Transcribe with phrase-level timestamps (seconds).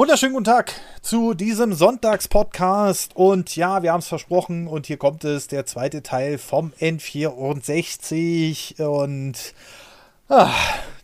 [0.00, 0.72] Wunderschönen guten Tag
[1.02, 3.14] zu diesem Sonntagspodcast.
[3.16, 4.66] Und ja, wir haben es versprochen.
[4.66, 8.82] Und hier kommt es, der zweite Teil vom N64.
[8.82, 9.52] Und
[10.30, 10.54] ah,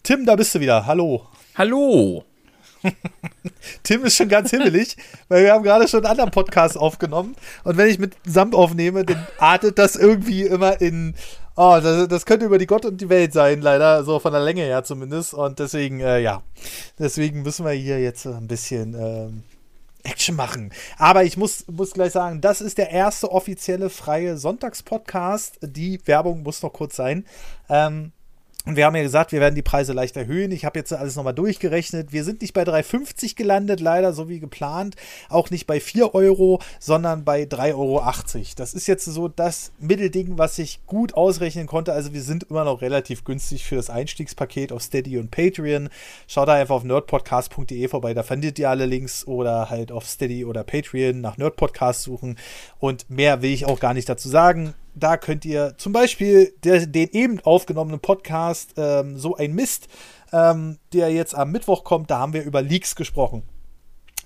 [0.02, 0.86] Tim, da bist du wieder.
[0.86, 1.26] Hallo.
[1.56, 2.24] Hallo.
[3.82, 4.96] Tim ist schon ganz himmelig,
[5.28, 7.36] weil wir haben gerade schon einen anderen Podcast aufgenommen.
[7.64, 11.14] Und wenn ich mit Samt aufnehme, dann artet das irgendwie immer in.
[11.58, 14.42] Oh, das, das könnte über die Gott und die Welt sein, leider, so von der
[14.42, 15.32] Länge her zumindest.
[15.32, 16.42] Und deswegen, äh, ja,
[16.98, 19.42] deswegen müssen wir hier jetzt ein bisschen ähm,
[20.04, 20.70] Action machen.
[20.98, 25.58] Aber ich muss, muss gleich sagen, das ist der erste offizielle freie Sonntagspodcast.
[25.62, 27.24] Die Werbung muss noch kurz sein.
[27.70, 28.12] Ähm,
[28.66, 30.50] und wir haben ja gesagt, wir werden die Preise leicht erhöhen.
[30.50, 32.12] Ich habe jetzt alles nochmal durchgerechnet.
[32.12, 34.96] Wir sind nicht bei 3,50 gelandet, leider so wie geplant.
[35.28, 38.02] Auch nicht bei 4 Euro, sondern bei 3,80 Euro.
[38.56, 41.92] Das ist jetzt so das Mittelding, was ich gut ausrechnen konnte.
[41.92, 45.88] Also wir sind immer noch relativ günstig für das Einstiegspaket auf Steady und Patreon.
[46.26, 48.14] Schaut da einfach auf nerdpodcast.de vorbei.
[48.14, 52.36] Da findet ihr alle Links oder halt auf Steady oder Patreon nach Nerdpodcast suchen.
[52.80, 56.86] Und mehr will ich auch gar nicht dazu sagen da könnt ihr zum Beispiel der,
[56.86, 59.88] den eben aufgenommenen Podcast ähm, So ein Mist,
[60.32, 63.42] ähm, der jetzt am Mittwoch kommt, da haben wir über Leaks gesprochen.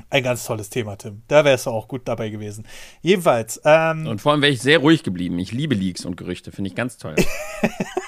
[0.09, 1.23] Ein ganz tolles Thema, Tim.
[1.29, 2.67] Da wärst du auch gut dabei gewesen.
[3.03, 3.61] Jedenfalls.
[3.65, 5.39] Ähm, und vor allem wäre ich sehr ruhig geblieben.
[5.39, 7.17] Ich liebe Leaks und Gerüchte, finde ich ganz toll.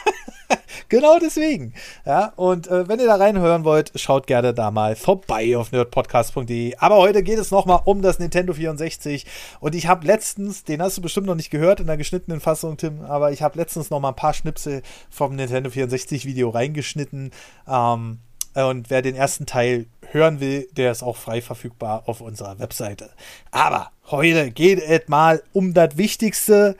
[0.88, 1.74] Genau deswegen.
[2.04, 6.76] Ja, und äh, wenn ihr da reinhören wollt, schaut gerne da mal vorbei auf nerdpodcast.de.
[6.78, 9.26] Aber heute geht es nochmal um das Nintendo 64.
[9.60, 12.76] Und ich habe letztens, den hast du bestimmt noch nicht gehört in der geschnittenen Fassung,
[12.76, 17.30] Tim, aber ich habe letztens noch mal ein paar Schnipsel vom Nintendo 64 Video reingeschnitten.
[17.68, 18.18] Ähm,
[18.54, 23.10] und wer den ersten Teil hören will, der ist auch frei verfügbar auf unserer Webseite.
[23.50, 26.76] Aber heute geht es mal um das Wichtigste,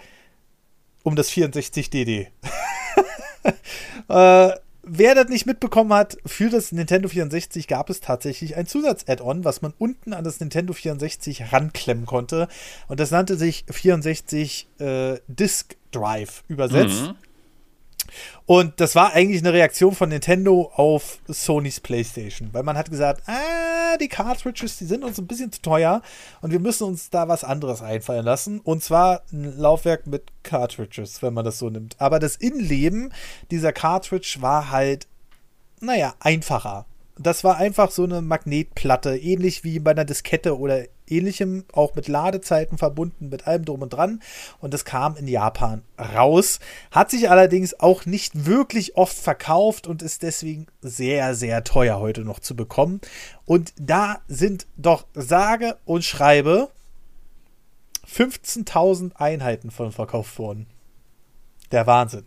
[1.03, 2.28] um das 64DD.
[4.08, 4.50] äh,
[4.83, 9.62] wer das nicht mitbekommen hat, für das Nintendo 64 gab es tatsächlich ein Zusatz-Add-on, was
[9.62, 12.48] man unten an das Nintendo 64 ranklemmen konnte.
[12.89, 17.03] Und das nannte sich 64 äh, Disk Drive übersetzt.
[17.03, 17.14] Mhm.
[18.47, 23.23] Und das war eigentlich eine Reaktion von Nintendo auf Sonys PlayStation, weil man hat gesagt,
[23.27, 26.03] ah, die Cartridges, die sind uns ein bisschen zu teuer
[26.41, 28.61] und wir müssen uns da was anderes einfallen lassen.
[28.61, 32.01] Und zwar ein Laufwerk mit Cartridges, wenn man das so nimmt.
[32.01, 33.12] Aber das Innenleben
[33.51, 35.06] dieser Cartridge war halt,
[35.81, 36.87] naja, einfacher.
[37.19, 42.09] Das war einfach so eine Magnetplatte, ähnlich wie bei einer Diskette oder ähnlichem, auch mit
[42.09, 44.21] Ladezeiten verbunden, mit allem drum und dran.
[44.61, 46.61] Und das kam in Japan raus.
[46.91, 52.22] Hat sich allerdings auch nicht wirklich oft verkauft und ist deswegen sehr, sehr teuer heute
[52.22, 53.01] noch zu bekommen.
[53.45, 56.71] Und da sind doch sage und schreibe
[58.11, 60.67] 15.000 Einheiten von verkauft worden.
[61.71, 62.25] Der Wahnsinn.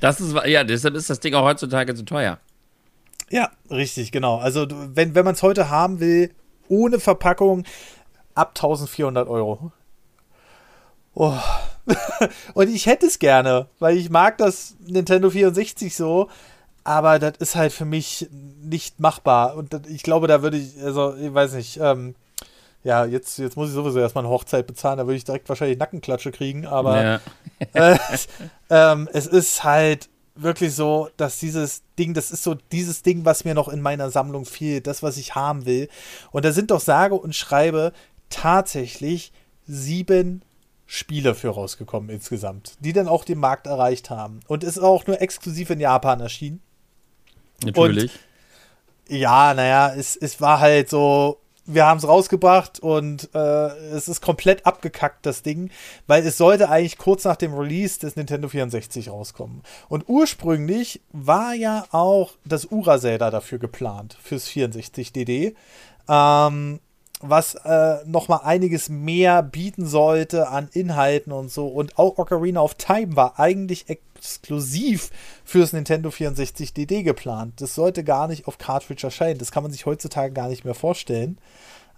[0.00, 2.38] Das ist, ja, deshalb ist das Ding auch heutzutage zu teuer.
[3.30, 4.36] Ja, richtig, genau.
[4.36, 6.32] Also, wenn, wenn man es heute haben will,
[6.68, 7.64] ohne Verpackung,
[8.36, 9.72] ab 1400 Euro.
[11.14, 11.34] Oh.
[12.54, 16.28] und ich hätte es gerne, weil ich mag das Nintendo 64 so,
[16.84, 19.56] aber das ist halt für mich nicht machbar.
[19.56, 22.14] Und ich glaube, da würde ich, also ich weiß nicht, ähm,
[22.84, 25.78] ja, jetzt, jetzt muss ich sowieso erstmal eine Hochzeit bezahlen, da würde ich direkt wahrscheinlich
[25.78, 27.20] Nackenklatsche kriegen, aber ja.
[27.72, 27.98] äh,
[28.70, 33.44] ähm, es ist halt wirklich so, dass dieses Ding, das ist so dieses Ding, was
[33.44, 35.88] mir noch in meiner Sammlung fehlt, das, was ich haben will.
[36.30, 37.92] Und da sind doch sage und schreibe
[38.30, 39.32] tatsächlich
[39.66, 40.42] sieben
[40.86, 44.40] Spiele für rausgekommen insgesamt, die dann auch den Markt erreicht haben.
[44.46, 46.60] Und ist auch nur exklusiv in Japan erschienen.
[47.64, 48.12] Natürlich.
[48.12, 48.20] Und
[49.08, 54.20] ja, naja, es, es war halt so, wir haben es rausgebracht und äh, es ist
[54.20, 55.70] komplett abgekackt, das Ding,
[56.06, 59.62] weil es sollte eigentlich kurz nach dem Release des Nintendo 64 rauskommen.
[59.88, 65.54] Und ursprünglich war ja auch das Ura-Zelda dafür geplant, fürs 64DD.
[66.08, 66.80] Ähm,
[67.20, 71.66] was äh, noch mal einiges mehr bieten sollte an Inhalten und so.
[71.68, 75.10] Und auch Ocarina of Time war eigentlich exklusiv
[75.44, 77.60] fürs Nintendo 64 DD geplant.
[77.60, 79.38] Das sollte gar nicht auf Cartridge erscheinen.
[79.38, 81.38] Das kann man sich heutzutage gar nicht mehr vorstellen.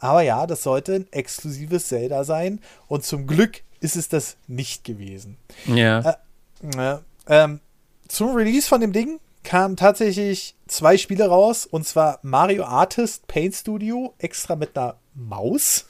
[0.01, 2.61] Aber ja, das sollte ein exklusives Zelda sein.
[2.87, 5.37] Und zum Glück ist es das nicht gewesen.
[5.67, 6.17] Ja.
[6.63, 7.59] Äh, äh,
[8.07, 11.67] zum Release von dem Ding kamen tatsächlich zwei Spiele raus.
[11.67, 15.87] Und zwar Mario Artist Paint Studio, extra mit einer Maus,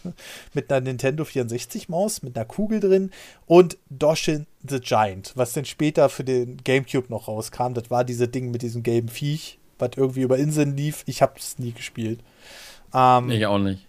[0.54, 3.10] mit einer Nintendo 64 Maus, mit einer Kugel drin
[3.46, 7.75] und Doshin the Giant, was dann später für den GameCube noch rauskam.
[7.75, 11.02] Das war diese Ding mit diesem gelben Viech, was irgendwie über Inseln lief.
[11.06, 12.20] Ich habe es nie gespielt.
[12.94, 13.86] Ähm, ich auch nicht.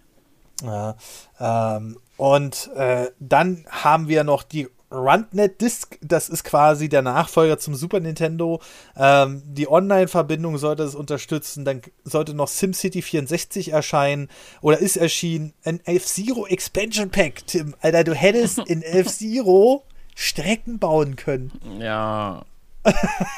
[0.62, 0.96] Ja,
[1.38, 7.58] ähm, und äh, dann haben wir noch die RunNet Disc, das ist quasi der Nachfolger
[7.58, 8.60] zum Super Nintendo.
[8.96, 11.64] Ähm, die Online-Verbindung sollte es unterstützen.
[11.64, 14.28] Dann sollte noch SimCity 64 erscheinen
[14.60, 15.52] oder ist erschienen.
[15.64, 17.74] Ein F-Zero Expansion Pack, Tim.
[17.80, 19.84] Alter, du hättest in F-Zero
[20.14, 21.52] Strecken bauen können.
[21.80, 22.44] Ja.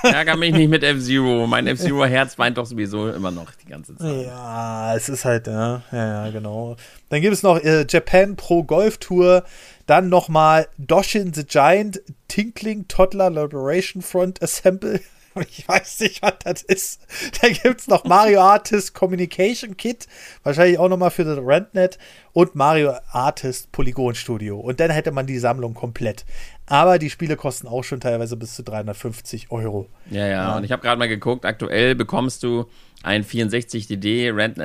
[0.03, 1.47] Ärger mich nicht mit F-Zero.
[1.47, 4.27] Mein F-Zero-Herz weint doch sowieso immer noch die ganze Zeit.
[4.27, 6.77] Ja, es ist halt, ja, ja, genau.
[7.09, 9.44] Dann gibt es noch äh, Japan Pro Golf Tour.
[9.87, 15.00] Dann nochmal Doshin the Giant, Tinkling Toddler Liberation Front Assemble.
[15.49, 17.00] Ich weiß nicht, was das ist.
[17.41, 20.06] Da gibt es noch Mario Artist Communication Kit,
[20.43, 21.99] wahrscheinlich auch nochmal für das RentNet
[22.33, 24.61] und Mario Artist Polygon Studio.
[24.61, 26.25] Und dann hätte man die Sammlung komplett.
[26.67, 29.88] Aber die Spiele kosten auch schon teilweise bis zu 350 Euro.
[30.11, 30.56] Ja, ja, ja.
[30.56, 32.67] und ich habe gerade mal geguckt, aktuell bekommst du
[33.03, 34.59] ein 64 DD Rent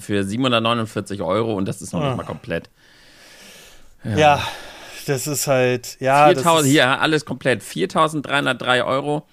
[0.00, 2.08] für 749 Euro und das ist noch ah.
[2.08, 2.70] nicht mal komplett.
[4.04, 4.16] Ja.
[4.16, 4.42] ja.
[5.06, 6.26] das ist halt, ja.
[6.26, 7.62] 4000, hier, alles komplett.
[7.62, 9.26] 4303 Euro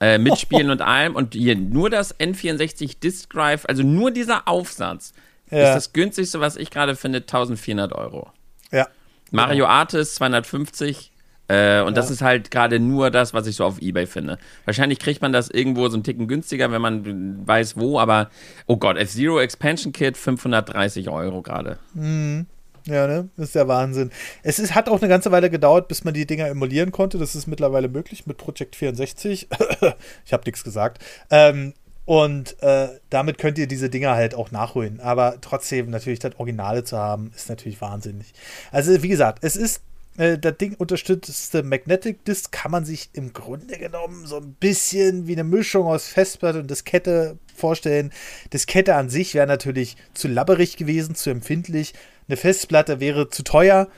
[0.00, 1.14] äh, mit Spielen und allem.
[1.14, 5.12] Und hier nur das N64 Disk Drive, also nur dieser Aufsatz,
[5.50, 5.68] ja.
[5.68, 8.30] ist das günstigste, was ich gerade finde, 1400 Euro.
[8.72, 8.88] Ja.
[9.30, 9.68] Mario genau.
[9.68, 11.11] Artist 250.
[11.52, 11.92] Äh, und ja.
[11.92, 14.38] das ist halt gerade nur das, was ich so auf Ebay finde.
[14.64, 18.30] Wahrscheinlich kriegt man das irgendwo so einen Ticken günstiger, wenn man weiß wo, aber
[18.66, 21.78] oh Gott, F-Zero Expansion Kit 530 Euro gerade.
[21.92, 22.46] Mhm.
[22.86, 23.28] Ja, ne?
[23.36, 24.10] Das ist der Wahnsinn.
[24.42, 27.18] Es ist, hat auch eine ganze Weile gedauert, bis man die Dinger emulieren konnte.
[27.18, 29.48] Das ist mittlerweile möglich mit Project 64.
[30.24, 31.04] ich habe nichts gesagt.
[31.30, 31.74] Ähm,
[32.06, 35.00] und äh, damit könnt ihr diese Dinger halt auch nachholen.
[35.00, 38.32] Aber trotzdem natürlich das Originale zu haben, ist natürlich wahnsinnig.
[38.72, 39.82] Also, wie gesagt, es ist
[40.16, 45.26] äh, das Ding unterstützte Magnetic Disk kann man sich im Grunde genommen so ein bisschen
[45.26, 48.12] wie eine Mischung aus Festplatte und Diskette vorstellen.
[48.52, 51.94] Diskette an sich wäre natürlich zu labberig gewesen, zu empfindlich
[52.28, 53.88] eine Festplatte wäre zu teuer.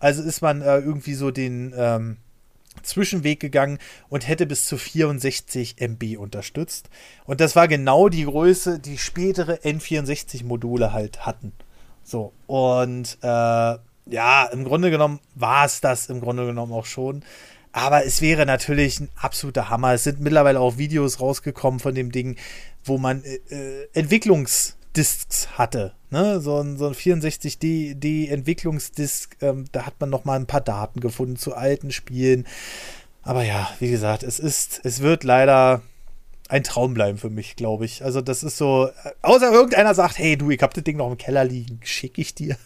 [0.00, 2.16] Also ist man äh, irgendwie so den ähm,
[2.82, 3.78] Zwischenweg gegangen
[4.08, 6.90] und hätte bis zu 64 MB unterstützt.
[7.24, 11.52] Und das war genau die Größe, die spätere N64-Module halt hatten.
[12.02, 13.76] So, und äh,
[14.06, 17.22] ja, im Grunde genommen war es das im Grunde genommen auch schon.
[17.72, 19.94] Aber es wäre natürlich ein absoluter Hammer.
[19.94, 22.36] Es sind mittlerweile auch Videos rausgekommen von dem Ding,
[22.84, 25.94] wo man äh, äh Entwicklungs- Discs hatte.
[26.10, 26.40] Ne?
[26.40, 31.00] So ein, so ein 64D Entwicklungsdisk, ähm, da hat man noch mal ein paar Daten
[31.00, 32.46] gefunden zu alten Spielen.
[33.22, 35.82] Aber ja, wie gesagt, es ist, es wird leider
[36.48, 38.04] ein Traum bleiben für mich, glaube ich.
[38.04, 38.90] Also das ist so,
[39.22, 42.34] außer irgendeiner sagt, hey du, ich hab das Ding noch im Keller liegen, schicke ich
[42.34, 42.56] dir.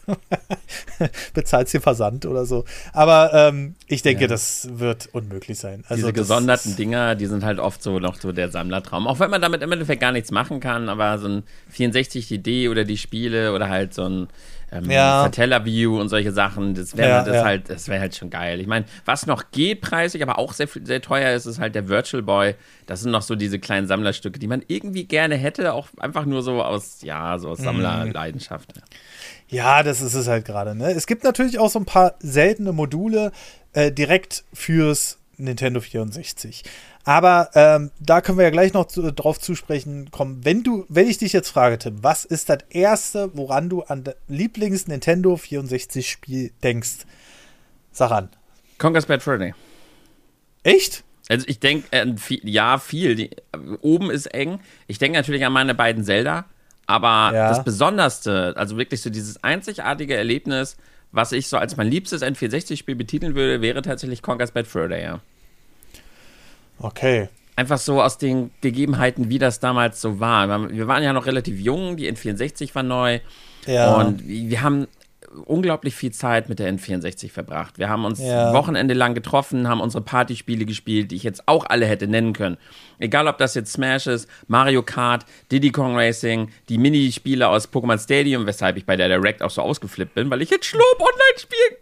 [1.35, 2.65] Bezahlst dir Versand oder so.
[2.93, 4.27] Aber ähm, ich denke, ja.
[4.29, 5.85] das wird unmöglich sein.
[5.89, 9.07] Also Diese gesonderten Dinger, die sind halt oft so noch so der Sammlertraum.
[9.07, 12.69] Auch wenn man damit im Endeffekt gar nichts machen kann, aber so ein 64 DD
[12.69, 14.29] oder die Spiele oder halt so ein
[14.71, 15.23] ähm, ja.
[15.25, 17.45] Satellaview und solche Sachen, das wäre ja, das ja.
[17.45, 18.61] halt, das wäre halt schon geil.
[18.61, 21.89] Ich meine, was noch geht preisig, aber auch sehr, sehr teuer ist, ist halt der
[21.89, 22.55] Virtual Boy.
[22.87, 26.43] Das sind noch so diese kleinen Sammlerstücke, die man irgendwie gerne hätte, auch einfach nur
[26.43, 28.75] so aus, ja, so aus Sammlerleidenschaft.
[29.49, 30.75] Ja, das ist es halt gerade.
[30.75, 30.91] Ne?
[30.93, 33.33] Es gibt natürlich auch so ein paar seltene Module
[33.73, 36.65] äh, direkt fürs Nintendo 64.
[37.09, 40.45] Aber ähm, da können wir ja gleich noch zu, drauf zusprechen kommen.
[40.45, 44.05] Wenn du, wenn ich dich jetzt frage, Tim, was ist das erste, woran du an
[44.27, 47.07] Lieblings Nintendo 64 Spiel denkst?
[47.93, 48.29] Sag an.
[48.77, 49.55] Conker's Bad Freddy.
[50.65, 51.03] Echt?
[51.31, 52.13] Also ich denke, äh,
[52.43, 53.15] ja, viel.
[53.15, 53.31] Die,
[53.81, 54.61] oben ist eng.
[54.87, 56.45] Ich denke natürlich an meine beiden Zelda.
[56.85, 57.49] Aber ja.
[57.49, 60.77] das Besonderste, also wirklich so dieses einzigartige Erlebnis,
[61.13, 65.23] was ich so als mein liebstes N64-Spiel betiteln würde, wäre tatsächlich Conker's Bad Freddy, ja.
[66.81, 67.29] Okay.
[67.57, 70.71] Einfach so aus den Gegebenheiten, wie das damals so war.
[70.71, 73.21] Wir waren ja noch relativ jung, die N64 war neu.
[73.67, 73.97] Ja.
[73.97, 74.87] Und wir haben
[75.45, 77.79] unglaublich viel Zeit mit der N64 verbracht.
[77.79, 78.53] Wir haben uns ja.
[78.53, 82.57] Wochenende lang getroffen, haben unsere Partyspiele gespielt, die ich jetzt auch alle hätte nennen können.
[82.99, 88.03] Egal, ob das jetzt Smash ist, Mario Kart, Diddy Kong Racing, die Minispiele aus Pokémon
[88.03, 91.39] Stadium, weshalb ich bei der Direct auch so ausgeflippt bin, weil ich jetzt Schlob online
[91.39, 91.77] spielen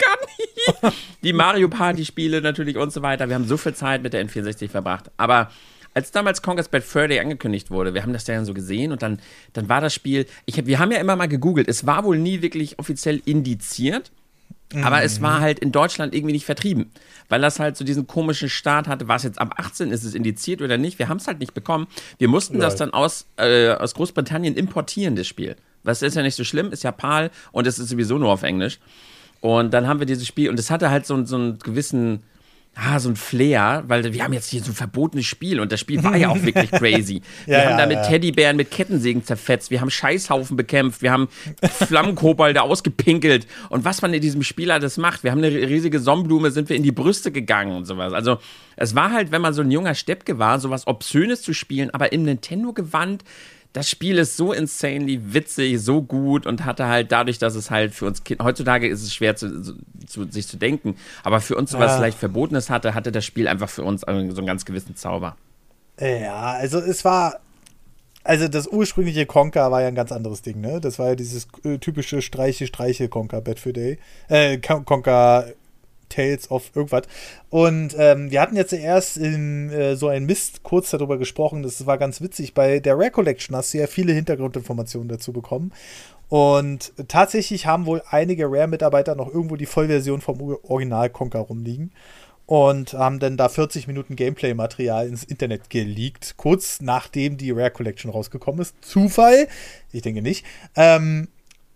[0.82, 0.92] kann.
[1.22, 3.28] die Mario Party Spiele natürlich und so weiter.
[3.28, 5.10] Wir haben so viel Zeit mit der N64 verbracht.
[5.16, 5.50] Aber
[5.96, 9.00] als damals Conquest Bad Fur Day angekündigt wurde, wir haben das dann so gesehen und
[9.00, 9.18] dann,
[9.54, 12.42] dann war das Spiel, ich wir haben ja immer mal gegoogelt, es war wohl nie
[12.42, 14.12] wirklich offiziell indiziert,
[14.82, 16.90] aber es war halt in Deutschland irgendwie nicht vertrieben,
[17.30, 20.60] weil das halt so diesen komischen Start hatte, was jetzt ab 18 ist es indiziert
[20.60, 21.86] oder nicht, wir haben es halt nicht bekommen.
[22.18, 22.64] Wir mussten right.
[22.64, 25.56] das dann aus, äh, aus Großbritannien importieren, das Spiel.
[25.82, 28.42] Was ist ja nicht so schlimm, ist ja PAL und es ist sowieso nur auf
[28.42, 28.80] Englisch.
[29.40, 32.22] Und dann haben wir dieses Spiel und es hatte halt so, so einen gewissen
[32.76, 35.80] ah, so ein Flair, weil wir haben jetzt hier so ein verbotenes Spiel und das
[35.80, 37.22] Spiel war ja auch wirklich crazy.
[37.46, 38.02] Wir ja, haben ja, da mit ja.
[38.02, 41.28] Teddybären mit Kettensägen zerfetzt, wir haben Scheißhaufen bekämpft, wir haben
[41.62, 45.24] Flammenkobolde ausgepinkelt und was man in diesem Spiel alles macht.
[45.24, 48.12] Wir haben eine riesige Sonnenblume, sind wir in die Brüste gegangen und sowas.
[48.12, 48.38] Also
[48.76, 52.12] es war halt, wenn man so ein junger Steppke war, sowas Obszönes zu spielen, aber
[52.12, 53.24] im Nintendo-Gewand
[53.76, 57.94] das Spiel ist so insanely witzig, so gut und hatte halt dadurch, dass es halt
[57.94, 61.74] für uns Kinder, heutzutage ist es schwer zu, zu, sich zu denken, aber für uns,
[61.74, 61.98] was ja.
[61.98, 65.36] leicht Verbotenes hatte, hatte das Spiel einfach für uns so einen ganz gewissen Zauber.
[66.00, 67.40] Ja, also es war,
[68.24, 70.80] also das ursprüngliche Conker war ja ein ganz anderes Ding, ne?
[70.80, 73.98] Das war ja dieses äh, typische Streiche, Streiche Conker Bad for Day.
[74.28, 75.52] Äh, Conker
[76.08, 77.04] Tales of irgendwas.
[77.50, 81.62] Und ähm, wir hatten jetzt erst in äh, so ein Mist kurz darüber gesprochen.
[81.62, 82.54] Das war ganz witzig.
[82.54, 85.72] Bei der Rare Collection hast du ja viele Hintergrundinformationen dazu bekommen.
[86.28, 91.92] Und tatsächlich haben wohl einige Rare-Mitarbeiter noch irgendwo die Vollversion vom Original Conker rumliegen
[92.46, 98.10] und haben dann da 40 Minuten Gameplay-Material ins Internet geleakt, kurz nachdem die Rare Collection
[98.10, 98.74] rausgekommen ist.
[98.80, 99.48] Zufall?
[99.92, 100.44] Ich denke nicht.
[100.76, 101.28] Ähm,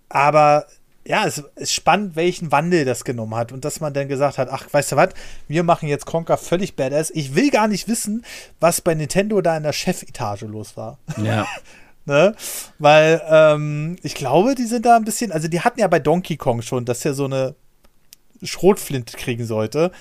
[0.08, 0.66] aber
[1.06, 4.48] ja, es ist spannend, welchen Wandel das genommen hat und dass man dann gesagt hat,
[4.50, 5.10] ach, weißt du was,
[5.48, 7.10] wir machen jetzt Conker völlig badass.
[7.10, 8.24] Ich will gar nicht wissen,
[8.60, 10.98] was bei Nintendo da in der Chefetage los war.
[11.22, 11.46] Ja.
[12.04, 12.34] ne?
[12.78, 16.36] Weil ähm, ich glaube, die sind da ein bisschen, also die hatten ja bei Donkey
[16.36, 17.54] Kong schon, dass er so eine
[18.42, 19.92] Schrotflinte kriegen sollte.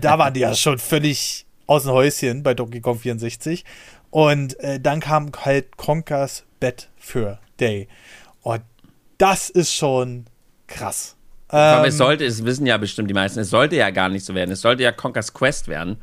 [0.00, 3.64] Da waren die ja schon völlig aus dem Häuschen bei Donkey Kong 64.
[4.10, 7.88] Und äh, dann kam halt Conkers Bed für Day.
[8.42, 8.62] Und
[9.18, 10.26] das ist schon
[10.66, 11.16] krass.
[11.50, 14.34] Ähm, es sollte, es wissen ja bestimmt die meisten, es sollte ja gar nicht so
[14.34, 14.50] werden.
[14.50, 15.98] Es sollte ja Conker's Quest werden.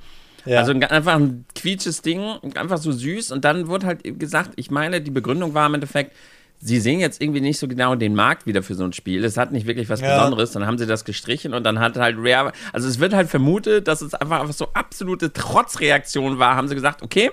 [0.46, 0.60] Ja.
[0.60, 2.22] Also einfach ein quietsches Ding,
[2.56, 3.32] einfach so süß.
[3.32, 6.16] Und dann wurde halt gesagt, ich meine, die Begründung war im Endeffekt,
[6.60, 9.24] sie sehen jetzt irgendwie nicht so genau den Markt wieder für so ein Spiel.
[9.26, 10.16] Es hat nicht wirklich was ja.
[10.16, 10.52] Besonderes.
[10.52, 13.88] Dann haben sie das gestrichen und dann hat halt Rare, also es wird halt vermutet,
[13.88, 16.56] dass es einfach, einfach so absolute Trotzreaktion war.
[16.56, 17.32] Haben sie gesagt, okay,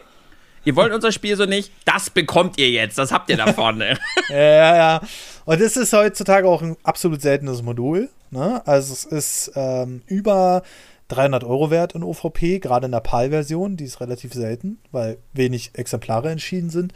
[0.64, 3.98] ihr wollt unser Spiel so nicht, das bekommt ihr jetzt, das habt ihr da vorne.
[4.28, 5.00] ja, ja, ja.
[5.44, 8.08] Und es ist heutzutage auch ein absolut seltenes Modul.
[8.30, 8.62] Ne?
[8.66, 10.62] Also es ist ähm, über
[11.08, 15.72] 300 Euro wert in OVP, gerade in der PAL-Version, die ist relativ selten, weil wenig
[15.74, 16.92] Exemplare entschieden sind.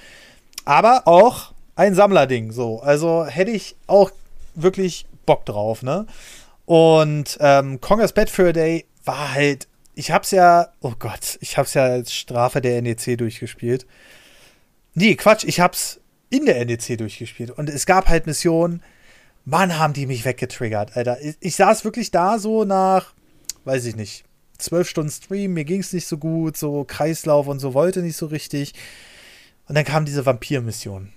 [0.65, 2.81] Aber auch ein Sammlerding, so.
[2.81, 4.11] Also hätte ich auch
[4.55, 6.07] wirklich Bock drauf, ne?
[6.65, 11.75] Und ähm, Congress Bad Fur Day war halt ich hab's ja, oh Gott, ich hab's
[11.75, 13.87] ja als Strafe der NEC durchgespielt.
[14.95, 17.51] Nee, Quatsch, ich hab's in der NEC durchgespielt.
[17.51, 18.83] Und es gab halt Missionen,
[19.45, 21.21] Mann, haben die mich weggetriggert, Alter.
[21.21, 23.13] Ich, ich saß wirklich da so nach,
[23.65, 24.25] weiß ich nicht,
[24.59, 28.27] zwölf Stunden Stream, mir ging's nicht so gut, so Kreislauf und so wollte nicht so
[28.27, 28.73] richtig.
[29.69, 31.13] Und dann kam diese Vampir-Mission.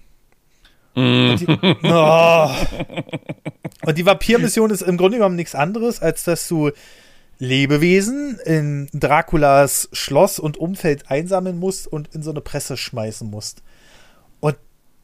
[0.95, 1.29] Mm.
[1.29, 1.47] Und, die,
[1.83, 2.49] oh.
[3.85, 6.71] und die Vampir-Mission ist im Grunde genommen nichts anderes, als dass du
[7.39, 13.61] Lebewesen in Draculas Schloss und Umfeld einsammeln musst und in so eine Presse schmeißen musst.
[14.39, 14.57] Und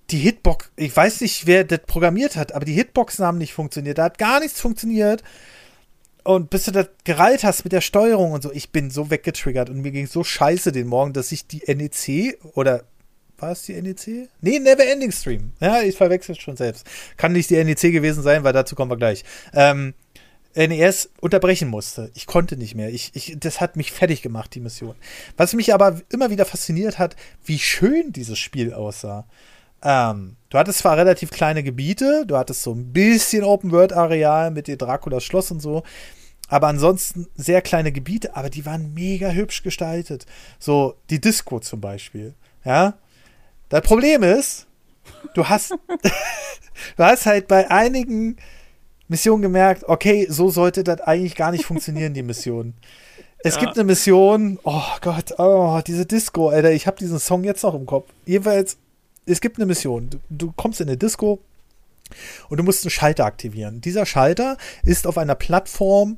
[0.09, 3.97] die Hitbox, ich weiß nicht, wer das programmiert hat, aber die Hitboxen haben nicht funktioniert.
[3.97, 5.23] Da hat gar nichts funktioniert.
[6.23, 9.69] Und bis du das gereilt hast mit der Steuerung und so, ich bin so weggetriggert
[9.69, 12.85] und mir ging so scheiße den Morgen, dass ich die NEC oder
[13.37, 14.29] war es die NEC?
[14.39, 15.51] Nee, Never Ending Stream.
[15.59, 16.87] Ja, ich verwechsel schon selbst.
[17.17, 19.25] Kann nicht die NEC gewesen sein, weil dazu kommen wir gleich.
[19.53, 19.93] Ähm,
[20.55, 22.11] NES unterbrechen musste.
[22.13, 22.89] Ich konnte nicht mehr.
[22.89, 24.95] Ich, ich, das hat mich fertig gemacht, die Mission.
[25.37, 29.25] Was mich aber immer wieder fasziniert hat, wie schön dieses Spiel aussah.
[29.81, 34.77] Ähm, du hattest zwar relativ kleine Gebiete, du hattest so ein bisschen Open-World-Areal mit dem
[34.77, 35.83] Draculas Schloss und so,
[36.47, 40.25] aber ansonsten sehr kleine Gebiete, aber die waren mega hübsch gestaltet.
[40.59, 42.33] So die Disco zum Beispiel.
[42.63, 42.93] Ja.
[43.69, 44.67] Das Problem ist,
[45.33, 45.71] du hast,
[46.97, 48.37] du hast halt bei einigen
[49.07, 52.73] Mission gemerkt, okay, so sollte das eigentlich gar nicht funktionieren, die Mission.
[53.39, 53.61] Es ja.
[53.61, 57.75] gibt eine Mission, oh Gott, oh, diese Disco, Alter, ich habe diesen Song jetzt noch
[57.75, 58.09] im Kopf.
[58.25, 58.77] Jedenfalls,
[59.25, 60.09] es gibt eine Mission.
[60.09, 61.39] Du, du kommst in eine Disco
[62.49, 63.81] und du musst einen Schalter aktivieren.
[63.81, 66.15] Dieser Schalter ist auf einer Plattform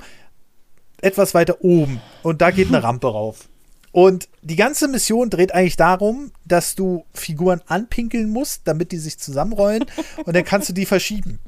[1.02, 3.50] etwas weiter oben und da geht eine Rampe rauf.
[3.92, 9.18] Und die ganze Mission dreht eigentlich darum, dass du Figuren anpinkeln musst, damit die sich
[9.20, 9.86] zusammenrollen
[10.26, 11.40] und dann kannst du die verschieben.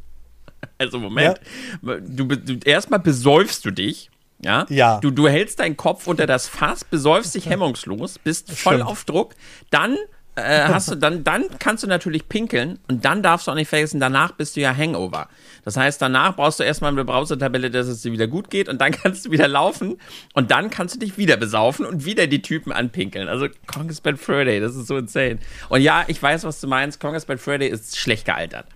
[0.80, 1.40] Also Moment,
[1.82, 1.98] ja.
[2.00, 4.12] du, du erstmal besäufst du dich.
[4.40, 4.66] Ja?
[4.70, 5.00] ja.
[5.00, 8.90] Du, du hältst deinen Kopf unter das Fass, besäufst dich hemmungslos, bist voll Stimmt.
[8.90, 9.34] auf Druck,
[9.72, 9.98] dann
[10.38, 13.70] äh, hast du, dann, dann kannst du natürlich pinkeln und dann darfst du auch nicht
[13.70, 15.30] vergessen, danach bist du ja Hangover.
[15.66, 18.80] Das heißt, danach brauchst du erstmal eine Browser-Tabelle, dass es dir wieder gut geht und
[18.80, 19.98] dann kannst du wieder laufen
[20.36, 23.28] und dann kannst du dich wieder besaufen und wieder die Typen anpinkeln.
[23.28, 25.40] Also Congress Bad Friday, das ist so insane.
[25.70, 27.00] Und ja, ich weiß, was du meinst.
[27.00, 28.68] Congress Bad Friday ist schlecht gealtert.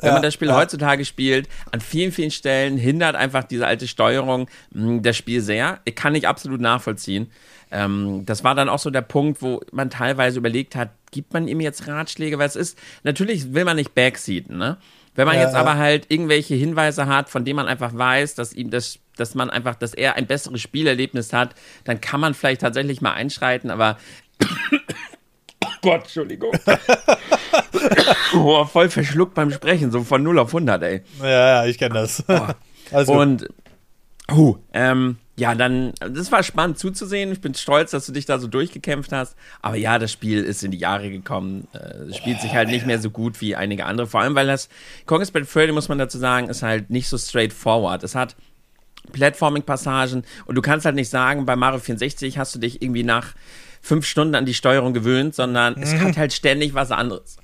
[0.00, 0.56] Wenn ja, man das Spiel ja.
[0.56, 5.40] heutzutage spielt, an vielen, vielen Stellen hindert einfach diese alte Steuerung mh, hm, das Spiel
[5.40, 5.80] sehr.
[5.84, 7.30] Ich kann ich absolut nachvollziehen.
[7.70, 11.48] Ähm, das war dann auch so der Punkt, wo man teilweise überlegt hat, gibt man
[11.48, 12.38] ihm jetzt Ratschläge?
[12.38, 14.76] Weil es ist, natürlich will man nicht backseaten, ne?
[15.14, 18.52] Wenn man ja, jetzt aber halt irgendwelche Hinweise hat, von denen man einfach weiß, dass
[18.52, 21.54] ihm das, dass man einfach, dass er ein besseres Spielerlebnis hat,
[21.84, 23.98] dann kann man vielleicht tatsächlich mal einschreiten, aber
[25.82, 26.52] Gott, Entschuldigung.
[28.34, 31.02] oh, voll verschluckt beim Sprechen, so von 0 auf 100, ey.
[31.20, 32.24] Ja, ja, ich kenne das.
[32.28, 33.06] Oh.
[33.12, 33.48] Und,
[34.30, 37.32] huh, ähm, ja, dann, das war spannend zuzusehen.
[37.32, 39.36] Ich bin stolz, dass du dich da so durchgekämpft hast.
[39.62, 41.66] Aber ja, das Spiel ist in die Jahre gekommen.
[42.10, 44.06] Es spielt oh, sich halt nicht mehr so gut wie einige andere.
[44.06, 44.68] Vor allem, weil das
[45.06, 48.02] Conquest Bad Freddy, muss man dazu sagen, ist halt nicht so straightforward.
[48.04, 48.36] Es hat
[49.12, 53.28] Platforming-Passagen und du kannst halt nicht sagen, bei Mario 64 hast du dich irgendwie nach
[53.80, 55.82] fünf Stunden an die Steuerung gewöhnt, sondern mhm.
[55.82, 57.38] es hat halt ständig was anderes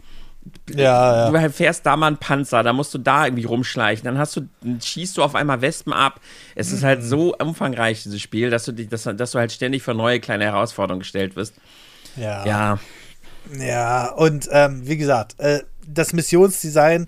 [0.74, 1.30] ja, ja.
[1.30, 4.48] du fährst da mal einen Panzer, da musst du da irgendwie rumschleichen, dann hast du,
[4.82, 6.20] schießt du auf einmal Wespen ab.
[6.54, 9.82] Es ist halt so umfangreich, dieses Spiel, dass du, dich, dass, dass du halt ständig
[9.82, 11.54] vor neue kleine Herausforderungen gestellt wirst.
[12.16, 12.46] Ja.
[12.46, 12.78] Ja,
[13.58, 17.06] ja und ähm, wie gesagt, äh, das Missionsdesign,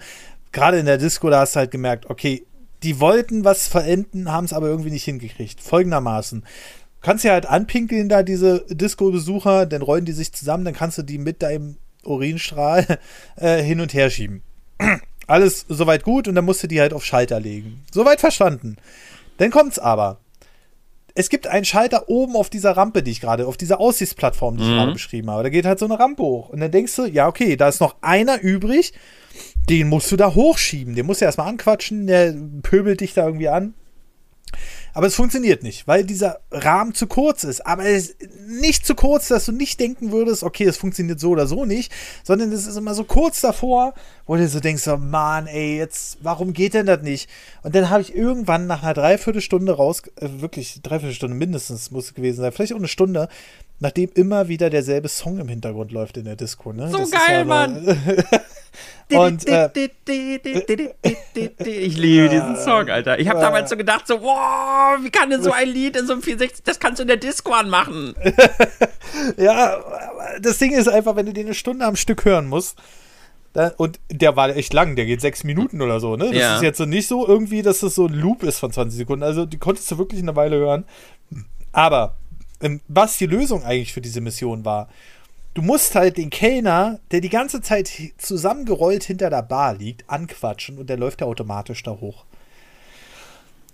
[0.52, 2.44] gerade in der Disco, da hast du halt gemerkt, okay,
[2.82, 5.60] die wollten was verenden, haben es aber irgendwie nicht hingekriegt.
[5.60, 6.42] Folgendermaßen.
[6.42, 10.98] Du kannst ja halt anpinkeln da diese Disco-Besucher, dann rollen die sich zusammen, dann kannst
[10.98, 11.76] du die mit deinem
[12.08, 12.98] Urinstrahl
[13.36, 14.42] äh, hin und her schieben.
[15.26, 17.84] Alles soweit gut und dann musste die halt auf Schalter legen.
[17.92, 18.76] Soweit verstanden.
[19.36, 20.18] Dann kommt's aber.
[21.14, 24.62] Es gibt einen Schalter oben auf dieser Rampe, die ich gerade, auf dieser Aussichtsplattform, die
[24.62, 24.74] ich mhm.
[24.76, 25.42] gerade beschrieben habe.
[25.42, 26.48] Da geht halt so eine Rampe hoch.
[26.48, 28.92] Und dann denkst du, ja, okay, da ist noch einer übrig,
[29.68, 30.94] den musst du da hochschieben.
[30.94, 33.74] Den musst du erstmal anquatschen, der pöbelt dich da irgendwie an.
[34.94, 37.66] Aber es funktioniert nicht, weil dieser Rahmen zu kurz ist.
[37.66, 38.16] Aber es ist
[38.46, 41.92] nicht zu kurz, dass du nicht denken würdest, okay, es funktioniert so oder so nicht,
[42.24, 43.94] sondern es ist immer so kurz davor,
[44.26, 47.28] wo du so denkst, oh Mann, ey, jetzt, warum geht denn das nicht?
[47.62, 52.14] Und dann habe ich irgendwann nach einer Dreiviertelstunde raus, äh, wirklich Dreiviertelstunde mindestens muss es
[52.14, 53.28] gewesen sein, vielleicht auch eine Stunde,
[53.80, 56.72] nachdem immer wieder derselbe Song im Hintergrund läuft in der Disco.
[56.72, 56.90] Ne?
[56.90, 57.86] So das geil, Mann!
[59.10, 59.70] Und, äh,
[61.64, 63.18] ich liebe diesen Song, Alter.
[63.18, 66.12] Ich habe damals so gedacht, so, wow, wie kann denn so ein Lied in so
[66.12, 68.14] einem 64, das kannst du in der Disco anmachen.
[69.38, 69.78] ja,
[70.42, 72.76] das Ding ist einfach, wenn du den eine Stunde am Stück hören musst,
[73.78, 76.26] und der war echt lang, der geht sechs Minuten oder so, ne?
[76.26, 76.56] Das ja.
[76.56, 79.24] ist jetzt so nicht so irgendwie, dass das so ein Loop ist von 20 Sekunden.
[79.24, 80.84] Also die konntest du wirklich eine Weile hören.
[81.72, 82.17] Aber
[82.62, 84.88] ähm, was die Lösung eigentlich für diese Mission war,
[85.54, 90.78] du musst halt den Kellner, der die ganze Zeit zusammengerollt hinter der Bar liegt, anquatschen
[90.78, 92.24] und der läuft ja automatisch da hoch.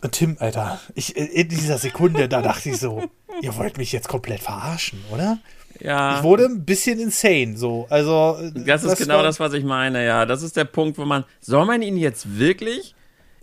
[0.02, 3.02] Und Tim, Alter, ich, in dieser Sekunde, da dachte ich so,
[3.40, 5.38] ihr wollt mich jetzt komplett verarschen, oder?
[5.80, 6.18] Ja.
[6.18, 7.86] Ich wurde ein bisschen insane, so.
[7.90, 8.38] Also.
[8.54, 10.26] Das ist das genau das, was ich meine, ja.
[10.26, 12.94] Das ist der Punkt, wo man, soll man ihn jetzt wirklich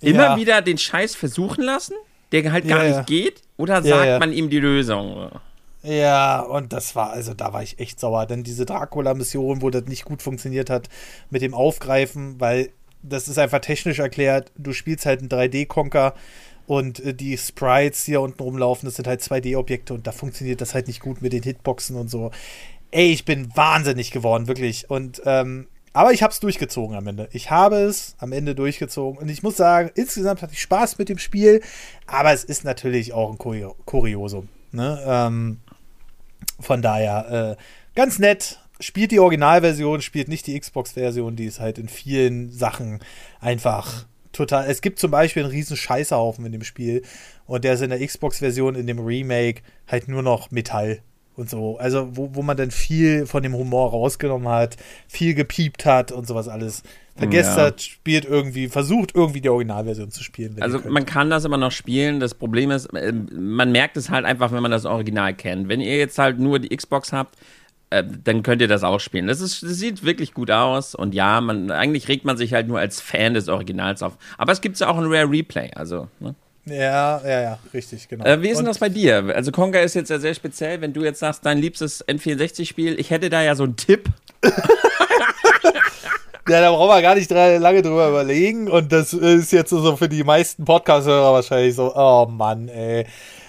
[0.01, 0.37] immer ja.
[0.37, 1.93] wieder den Scheiß versuchen lassen,
[2.31, 3.41] der halt gar ja, nicht geht?
[3.57, 5.29] Oder sagt man ihm die Lösung?
[5.83, 8.25] Ja, und das war, also da war ich echt sauer.
[8.25, 10.89] Denn diese Dracula-Mission, wo das nicht gut funktioniert hat
[11.29, 12.69] mit dem Aufgreifen, weil
[13.03, 16.13] das ist einfach technisch erklärt, du spielst halt einen 3D-Conker
[16.67, 20.61] und äh, die Sprites, die hier unten rumlaufen, das sind halt 2D-Objekte und da funktioniert
[20.61, 22.31] das halt nicht gut mit den Hitboxen und so.
[22.91, 24.89] Ey, ich bin wahnsinnig geworden, wirklich.
[24.89, 27.27] Und, ähm, aber ich habe es durchgezogen am Ende.
[27.31, 29.19] Ich habe es am Ende durchgezogen.
[29.19, 31.61] Und ich muss sagen, insgesamt hatte ich Spaß mit dem Spiel,
[32.07, 34.47] aber es ist natürlich auch ein Kuriosum.
[34.71, 35.01] Ne?
[35.05, 35.59] Ähm,
[36.59, 37.63] von daher, äh,
[37.95, 38.57] ganz nett.
[38.79, 42.99] Spielt die Originalversion, spielt nicht die Xbox-Version, die ist halt in vielen Sachen
[43.39, 44.67] einfach total.
[44.67, 47.03] Es gibt zum Beispiel einen riesen Scheißhaufen in dem Spiel
[47.45, 51.03] und der ist in der Xbox-Version, in dem Remake, halt nur noch Metall
[51.41, 51.77] und so.
[51.77, 54.77] Also, wo, wo man dann viel von dem Humor rausgenommen hat,
[55.07, 56.83] viel gepiept hat und sowas alles
[57.15, 57.65] vergesst ja.
[57.65, 60.55] hat, spielt irgendwie, versucht irgendwie die Originalversion zu spielen.
[60.61, 62.19] Also man kann das immer noch spielen.
[62.19, 65.67] Das Problem ist, äh, man merkt es halt einfach, wenn man das Original kennt.
[65.67, 67.37] Wenn ihr jetzt halt nur die Xbox habt,
[67.89, 69.27] äh, dann könnt ihr das auch spielen.
[69.27, 72.67] Das, ist, das sieht wirklich gut aus und ja, man, eigentlich regt man sich halt
[72.67, 74.17] nur als Fan des Originals auf.
[74.37, 76.07] Aber es gibt ja auch ein Rare Replay, also.
[76.19, 76.35] Ne?
[76.65, 78.23] Ja, ja, ja, richtig, genau.
[78.23, 79.33] Äh, wie ist denn das bei dir?
[79.35, 83.09] Also Konga ist jetzt ja sehr speziell, wenn du jetzt sagst, dein liebstes N64-Spiel, ich
[83.09, 84.09] hätte da ja so einen Tipp.
[86.49, 88.67] Ja, da brauchen wir gar nicht lange drüber überlegen.
[88.67, 93.05] Und das ist jetzt so für die meisten Podcast-Hörer wahrscheinlich so, oh Mann, ey.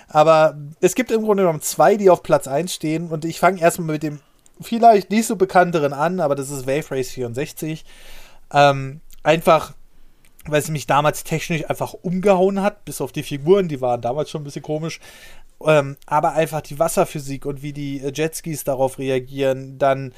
[0.08, 3.08] Aber es gibt im Grunde genommen zwei, die auf Platz 1 stehen.
[3.08, 4.20] Und ich fange erstmal mit dem
[4.60, 7.84] vielleicht nicht so bekannteren an, aber das ist Wave Race 64.
[8.52, 9.72] Ähm, einfach,
[10.46, 14.30] weil es mich damals technisch einfach umgehauen hat, bis auf die Figuren, die waren damals
[14.30, 15.00] schon ein bisschen komisch.
[15.64, 20.12] Ähm, aber einfach die Wasserphysik und wie die Jetskis darauf reagieren, dann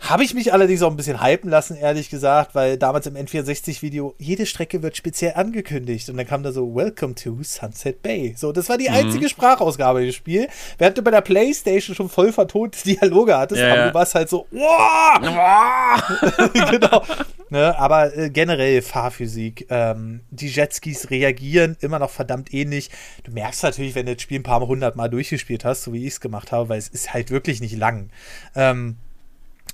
[0.00, 4.14] Habe ich mich allerdings auch ein bisschen hypen lassen, ehrlich gesagt, weil damals im N64-Video
[4.18, 8.34] jede Strecke wird speziell angekündigt und dann kam da so Welcome to Sunset Bay.
[8.36, 8.94] So, das war die mhm.
[8.94, 10.50] einzige Sprachausgabe des Spiels.
[10.78, 14.30] Während du bei der Playstation schon voll vertonte Dialoge hattest, ja, aber du warst halt
[14.30, 14.46] so,
[16.70, 17.04] genau.
[17.50, 19.66] Ne, aber äh, generell Fahrphysik.
[19.68, 22.90] Ähm, die Jetskis reagieren immer noch verdammt ähnlich.
[23.24, 26.06] Du merkst natürlich, wenn du das Spiel ein paar hundert Mal durchgespielt hast, so wie
[26.06, 28.08] ich es gemacht habe, weil es ist halt wirklich nicht lang.
[28.54, 28.96] Ähm,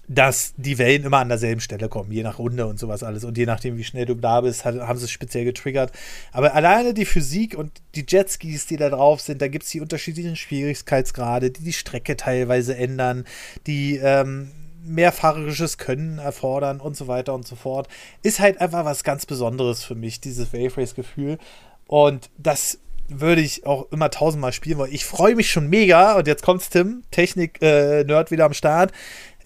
[0.09, 3.25] dass die Wellen immer an derselben Stelle kommen, je nach Runde und sowas alles.
[3.25, 5.93] Und je nachdem, wie schnell du da bist, haben sie es speziell getriggert.
[6.33, 9.81] Aber alleine die Physik und die Jetskis, die da drauf sind, da gibt es die
[9.81, 13.25] unterschiedlichen Schwierigkeitsgrade, die die Strecke teilweise ändern,
[13.67, 14.53] die ähm,
[14.85, 17.89] mehrfahrerisches Können erfordern und so weiter und so fort.
[18.23, 21.39] Ist halt einfach was ganz Besonderes für mich, dieses Wave Race-Gefühl.
[21.87, 22.79] Und das
[23.09, 24.93] würde ich auch immer tausendmal spielen wollen.
[24.93, 26.17] Ich freue mich schon mega.
[26.17, 28.93] Und jetzt kommt's, Tim, Technik-Nerd äh, wieder am Start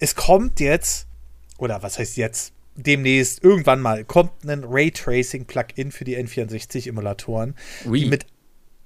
[0.01, 1.07] es kommt jetzt,
[1.59, 7.53] oder was heißt jetzt, demnächst, irgendwann mal, kommt ein Raytracing-Plugin für die N64-Emulatoren,
[7.85, 8.25] die mit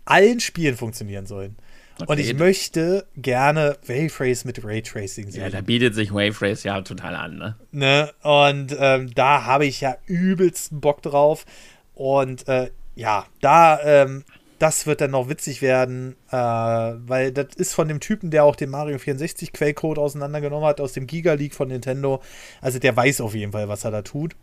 [0.04, 1.56] allen Spielen funktionieren sollen.
[1.98, 2.12] Okay.
[2.12, 5.42] Und ich möchte gerne Wave mit Raytracing sehen.
[5.42, 7.56] Ja, da bietet sich Wave ja total an, ne?
[7.72, 8.12] ne?
[8.22, 11.46] Und ähm, da habe ich ja übelsten Bock drauf.
[11.94, 14.26] Und äh, ja, da ähm,
[14.60, 18.56] das wird dann noch witzig werden, äh, weil das ist von dem Typen, der auch
[18.56, 22.22] den Mario 64 Quellcode auseinandergenommen hat, aus dem Giga League von Nintendo.
[22.62, 24.36] Also der weiß auf jeden Fall, was er da tut.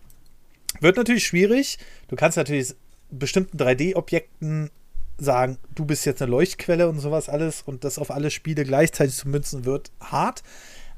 [0.81, 1.79] Wird natürlich schwierig.
[2.09, 2.75] Du kannst natürlich
[3.11, 4.71] bestimmten 3D-Objekten
[5.19, 9.15] sagen, du bist jetzt eine Leuchtquelle und sowas alles und das auf alle Spiele gleichzeitig
[9.15, 10.43] zu münzen wird hart.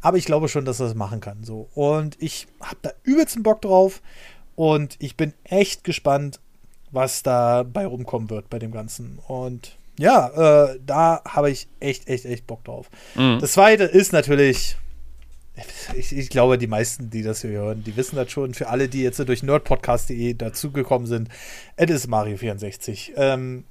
[0.00, 1.44] Aber ich glaube schon, dass er das machen kann.
[1.44, 1.68] So.
[1.74, 4.03] Und ich habe da übelsten Bock drauf.
[4.55, 6.40] Und ich bin echt gespannt,
[6.95, 9.19] was da bei rumkommen wird bei dem Ganzen.
[9.27, 12.91] Und ja, äh, da habe ich echt, echt, echt Bock drauf.
[13.15, 13.39] Mhm.
[13.41, 14.77] Das zweite ist natürlich,
[15.95, 18.55] ich, ich, glaube, die meisten, die das hier hören, die wissen das schon.
[18.55, 21.29] Für alle, die jetzt durch nerdpodcast.de dazugekommen sind,
[21.77, 23.13] es ist Mario 64.
[23.17, 23.65] Ähm,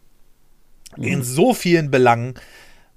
[0.95, 1.03] mhm.
[1.03, 2.35] In so vielen Belangen,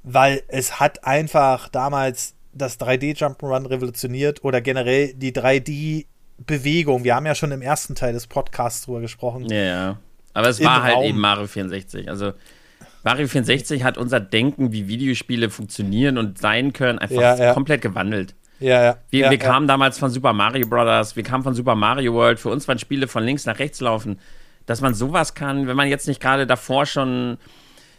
[0.02, 6.06] weil es hat einfach damals das 3D Jump'n'Run revolutioniert oder generell die 3D
[6.38, 7.04] Bewegung.
[7.04, 9.46] Wir haben ja schon im ersten Teil des Podcasts drüber gesprochen.
[9.46, 10.00] Ja, ja.
[10.36, 11.04] Aber es war halt Raum.
[11.04, 12.10] eben Mario 64.
[12.10, 12.34] Also
[13.02, 17.54] Mario 64 hat unser Denken, wie Videospiele funktionieren und sein können, einfach ja, ja.
[17.54, 18.34] komplett gewandelt.
[18.60, 18.96] Ja, ja.
[19.08, 22.38] Wir, ja, wir kamen damals von Super Mario Brothers, wir kamen von Super Mario World.
[22.38, 24.18] Für uns waren Spiele von links nach rechts laufen.
[24.66, 27.38] Dass man sowas kann, wenn man jetzt nicht gerade davor schon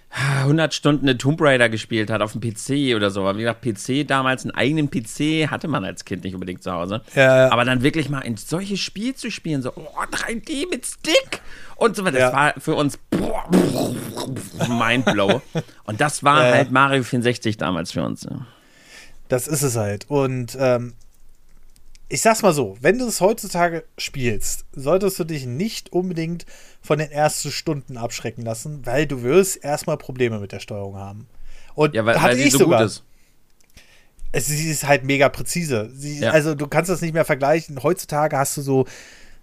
[0.10, 3.22] 100 Stunden eine Tomb Raider gespielt hat auf dem PC oder so.
[3.22, 6.72] Aber wie gesagt, PC damals, einen eigenen PC hatte man als Kind nicht unbedingt zu
[6.72, 7.02] Hause.
[7.14, 7.52] Ja, ja.
[7.52, 11.42] Aber dann wirklich mal ein solches Spiel zu spielen, so oh, 3D mit Stick
[11.76, 12.38] und so weiter, das ja.
[12.38, 12.98] war für uns
[14.68, 15.42] Mindblow.
[15.86, 18.28] und das war halt Mario 64 damals für uns.
[19.28, 20.06] Das ist es halt.
[20.10, 20.94] Und ähm,
[22.10, 26.46] ich sag's mal so, wenn du es heutzutage spielst, solltest du dich nicht unbedingt
[26.82, 31.28] von den ersten Stunden abschrecken lassen, weil du wirst erstmal Probleme mit der Steuerung haben.
[31.76, 32.82] Und ja, weil, hatte weil ich so sogar.
[32.82, 33.04] Gut ist.
[34.32, 35.90] Es, sie ist halt mega präzise.
[35.94, 36.32] Sie, ja.
[36.32, 37.82] Also du kannst das nicht mehr vergleichen.
[37.82, 38.86] Heutzutage hast du so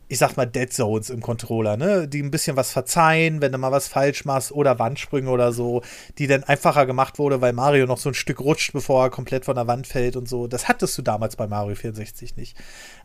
[0.08, 2.06] ich sag mal, Dead Zones im Controller, ne?
[2.08, 5.82] Die ein bisschen was verzeihen, wenn du mal was falsch machst oder Wandsprünge oder so,
[6.18, 9.44] die dann einfacher gemacht wurde, weil Mario noch so ein Stück rutscht, bevor er komplett
[9.44, 10.46] von der Wand fällt und so.
[10.46, 12.56] Das hattest du damals bei Mario 64 nicht.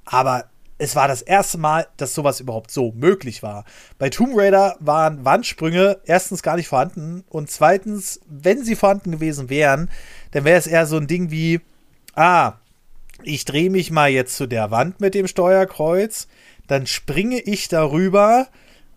[0.06, 0.46] Aber
[0.80, 3.66] es war das erste Mal, dass sowas überhaupt so möglich war.
[3.98, 9.50] Bei Tomb Raider waren Wandsprünge erstens gar nicht vorhanden und zweitens, wenn sie vorhanden gewesen
[9.50, 9.90] wären,
[10.32, 11.60] dann wäre es eher so ein Ding wie,
[12.16, 12.54] ah,
[13.24, 16.28] ich drehe mich mal jetzt zu der Wand mit dem Steuerkreuz,
[16.70, 18.48] dann springe ich darüber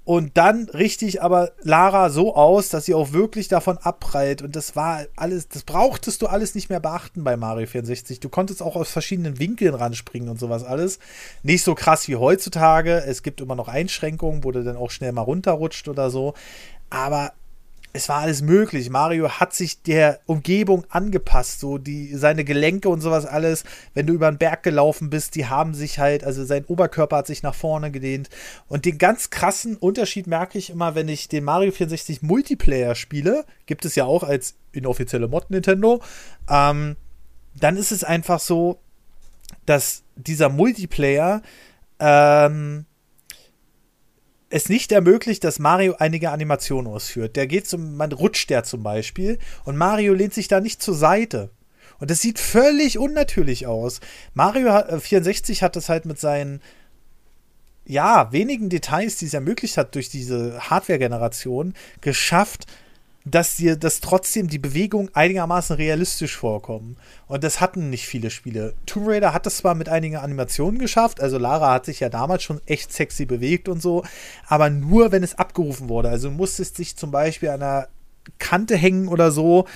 [0.05, 4.43] und dann richte ich aber Lara so aus, dass sie auch wirklich davon abprallt.
[4.43, 8.19] Und das war alles, das brauchtest du alles nicht mehr beachten bei Mario 64.
[8.19, 10.99] Du konntest auch aus verschiedenen Winkeln ranspringen und sowas alles.
[11.45, 13.05] Nicht so krass wie heutzutage.
[13.07, 16.35] Es gibt immer noch Einschränkungen, wo du dann auch schnell mal runterrutscht oder so.
[16.91, 17.33] Aber
[17.95, 18.89] es war alles möglich.
[18.89, 23.65] Mario hat sich der Umgebung angepasst, so die seine Gelenke und sowas alles.
[23.93, 27.27] Wenn du über den Berg gelaufen bist, die haben sich halt, also sein Oberkörper hat
[27.27, 28.31] sich nach vorne gedehnt.
[28.69, 33.45] Und den ganz krassen Unterschied merke ich immer, wenn ich den Mario 64 Multiplayer spiele,
[33.67, 36.03] gibt es ja auch als inoffizielle Mod Nintendo.
[36.49, 36.97] Ähm,
[37.55, 38.79] dann ist es einfach so,
[39.67, 41.43] dass dieser Multiplayer
[41.99, 42.87] ähm,
[44.53, 47.37] es nicht ermöglicht, dass Mario einige Animationen ausführt.
[47.37, 50.95] Der geht zum, man rutscht der zum Beispiel und Mario lehnt sich da nicht zur
[50.95, 51.51] Seite.
[51.99, 54.01] Und das sieht völlig unnatürlich aus.
[54.35, 56.61] Mario 64 äh, hat das halt mit seinen
[57.87, 62.67] ja, wenigen Details, die es ermöglicht hat durch diese Hardware-Generation, geschafft,
[63.25, 66.97] dass dir das trotzdem die Bewegung einigermaßen realistisch vorkommen.
[67.27, 68.75] Und das hatten nicht viele Spiele.
[68.87, 72.43] Tomb Raider hat das zwar mit einigen Animationen geschafft, also Lara hat sich ja damals
[72.43, 74.05] schon echt sexy bewegt und so,
[74.49, 76.09] aber nur wenn es abgerufen wurde.
[76.09, 77.89] Also du musstest dich zum Beispiel an einer
[78.39, 79.67] Kante hängen oder so.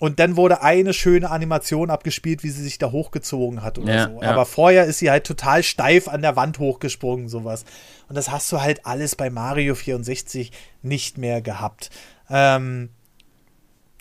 [0.00, 4.08] Und dann wurde eine schöne Animation abgespielt, wie sie sich da hochgezogen hat oder ja,
[4.08, 4.22] so.
[4.22, 4.30] Ja.
[4.30, 7.64] Aber vorher ist sie halt total steif an der Wand hochgesprungen, sowas.
[8.08, 11.90] Und das hast du halt alles bei Mario 64 nicht mehr gehabt.
[12.30, 12.90] Ähm,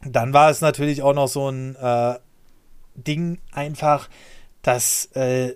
[0.04, 2.16] dann war es natürlich auch noch so ein äh,
[2.96, 4.10] Ding einfach,
[4.62, 5.56] dass äh,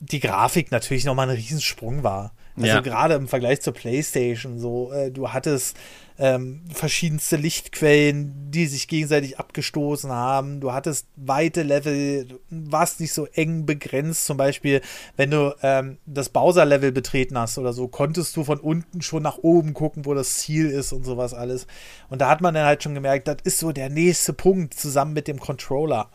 [0.00, 2.32] die Grafik natürlich nochmal ein Riesensprung war.
[2.56, 2.80] Also ja.
[2.80, 5.76] gerade im Vergleich zur PlayStation, so, äh, du hattest
[6.20, 10.60] ähm, verschiedenste Lichtquellen, die sich gegenseitig abgestoßen haben.
[10.60, 14.26] Du hattest weite Level, warst nicht so eng begrenzt.
[14.26, 14.82] Zum Beispiel,
[15.16, 19.38] wenn du ähm, das Bowser-Level betreten hast oder so, konntest du von unten schon nach
[19.38, 21.66] oben gucken, wo das Ziel ist und sowas alles.
[22.10, 25.14] Und da hat man dann halt schon gemerkt, das ist so der nächste Punkt zusammen
[25.14, 26.10] mit dem Controller.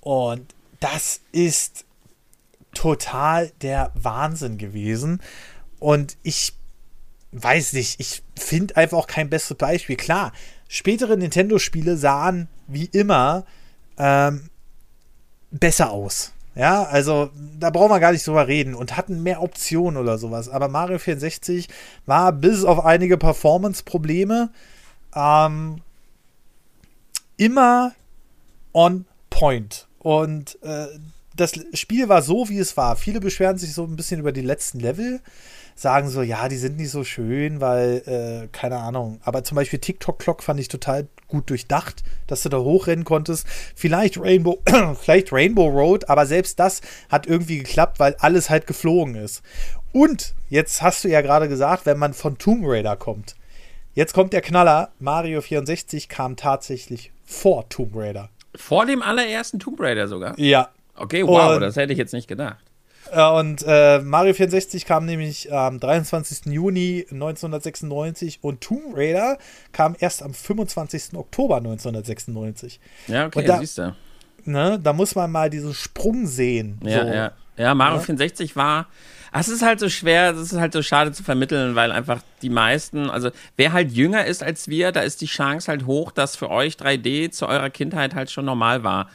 [0.00, 1.84] Und das ist
[2.72, 5.20] total der Wahnsinn gewesen.
[5.78, 6.54] Und ich
[7.32, 9.96] weiß nicht, ich finde einfach auch kein besseres Beispiel.
[9.96, 10.32] Klar,
[10.68, 13.44] spätere Nintendo-Spiele sahen wie immer
[13.98, 14.50] ähm,
[15.50, 16.32] besser aus.
[16.54, 20.50] Ja, also da brauchen wir gar nicht drüber reden und hatten mehr Optionen oder sowas.
[20.50, 21.68] Aber Mario 64
[22.04, 24.50] war bis auf einige Performance-Probleme
[25.14, 25.80] ähm,
[27.38, 27.94] immer
[28.74, 29.88] on point.
[29.98, 30.88] Und äh,
[31.34, 32.96] das Spiel war so, wie es war.
[32.96, 35.20] Viele beschweren sich so ein bisschen über die letzten Level
[35.74, 39.20] sagen so, ja, die sind nicht so schön, weil, äh, keine Ahnung.
[39.24, 43.46] Aber zum Beispiel TikTok Clock fand ich total gut durchdacht, dass du da hochrennen konntest.
[43.74, 44.62] Vielleicht Rainbow,
[45.00, 49.42] vielleicht Rainbow Road, aber selbst das hat irgendwie geklappt, weil alles halt geflogen ist.
[49.92, 53.34] Und jetzt hast du ja gerade gesagt, wenn man von Tomb Raider kommt.
[53.94, 54.90] Jetzt kommt der Knaller.
[54.98, 58.30] Mario 64 kam tatsächlich vor Tomb Raider.
[58.54, 60.38] Vor dem allerersten Tomb Raider sogar?
[60.38, 60.70] Ja.
[60.94, 62.58] Okay, wow, Und das hätte ich jetzt nicht gedacht.
[63.12, 66.46] Äh, und äh, Mario 64 kam nämlich am 23.
[66.46, 69.38] Juni 1996 und Tomb Raider
[69.72, 71.14] kam erst am 25.
[71.14, 72.80] Oktober 1996.
[73.08, 73.94] Ja, okay, da, siehst du.
[74.44, 76.80] Ne, da muss man mal diesen Sprung sehen.
[76.82, 77.12] Ja, so.
[77.12, 77.32] ja.
[77.58, 78.02] Ja, Mario ja.
[78.02, 78.88] 64 war.
[79.30, 82.50] Es ist halt so schwer, es ist halt so schade zu vermitteln, weil einfach die
[82.50, 86.36] meisten, also wer halt jünger ist als wir, da ist die Chance halt hoch, dass
[86.36, 89.08] für euch 3D zu eurer Kindheit halt schon normal war.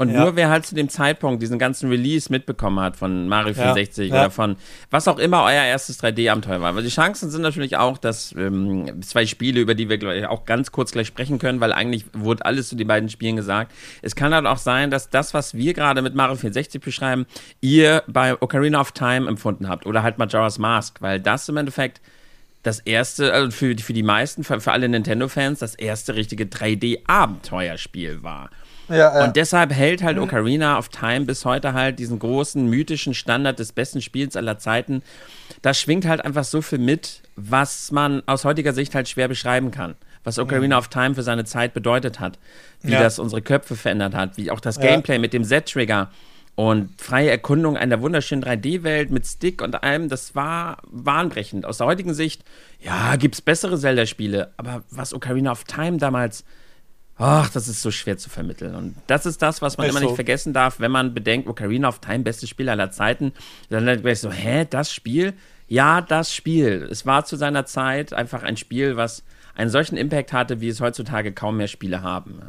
[0.00, 0.24] Und ja.
[0.24, 4.14] nur wer halt zu dem Zeitpunkt diesen ganzen Release mitbekommen hat von Mario 64 ja.
[4.14, 4.56] oder von
[4.90, 6.74] was auch immer euer erstes 3D-Abenteuer war.
[6.74, 10.46] Weil die Chancen sind natürlich auch, dass ähm, zwei Spiele, über die wir ich, auch
[10.46, 13.72] ganz kurz gleich sprechen können, weil eigentlich wurde alles zu den beiden Spielen gesagt.
[14.00, 17.26] Es kann halt auch sein, dass das, was wir gerade mit Mario 64 beschreiben,
[17.60, 22.00] ihr bei Ocarina of Time empfunden habt oder halt Majora's Mask, weil das im Endeffekt
[22.62, 28.22] das erste, also für, für die meisten, für, für alle Nintendo-Fans, das erste richtige 3D-Abenteuerspiel
[28.22, 28.48] war.
[28.90, 29.24] Ja, ja.
[29.24, 33.72] Und deshalb hält halt Ocarina of Time bis heute halt diesen großen mythischen Standard des
[33.72, 35.02] besten Spiels aller Zeiten.
[35.62, 39.70] Da schwingt halt einfach so viel mit, was man aus heutiger Sicht halt schwer beschreiben
[39.70, 39.94] kann.
[40.24, 42.38] Was Ocarina of Time für seine Zeit bedeutet hat,
[42.82, 43.00] wie ja.
[43.00, 46.10] das unsere Köpfe verändert hat, wie auch das Gameplay mit dem Z-Trigger
[46.56, 51.64] und freie Erkundung einer wunderschönen 3D-Welt mit Stick und allem, das war bahnbrechend.
[51.64, 52.44] Aus der heutigen Sicht,
[52.80, 56.44] ja, gibt es bessere Zelda-Spiele, aber was Ocarina of Time damals
[57.20, 58.74] Ach, das ist so schwer zu vermitteln.
[58.74, 60.06] Und das ist das, was man ist immer so.
[60.06, 63.32] nicht vergessen darf, wenn man bedenkt, Ocarina of Time, bestes Spiel aller Zeiten.
[63.68, 65.34] Dann wäre ich so, hä, das Spiel?
[65.68, 66.88] Ja, das Spiel.
[66.90, 69.22] Es war zu seiner Zeit einfach ein Spiel, was
[69.54, 72.40] einen solchen Impact hatte, wie es heutzutage kaum mehr Spiele haben.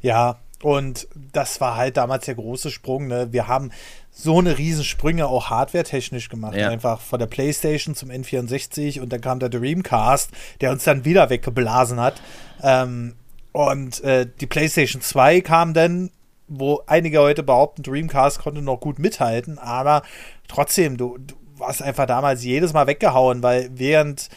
[0.00, 3.06] Ja, und das war halt damals der große Sprung.
[3.06, 3.28] Ne?
[3.32, 3.70] Wir haben
[4.10, 6.56] so eine Riesensprünge auch hardware-technisch gemacht.
[6.56, 6.70] Ja.
[6.70, 10.30] Einfach von der Playstation zum N64 und dann kam der Dreamcast,
[10.62, 12.14] der uns dann wieder weggeblasen hat.
[12.62, 13.14] Ähm,
[13.54, 16.10] und äh, die PlayStation 2 kam dann,
[16.48, 20.02] wo einige heute behaupten, Dreamcast konnte noch gut mithalten, aber
[20.48, 24.28] trotzdem, du, du warst einfach damals jedes Mal weggehauen, weil während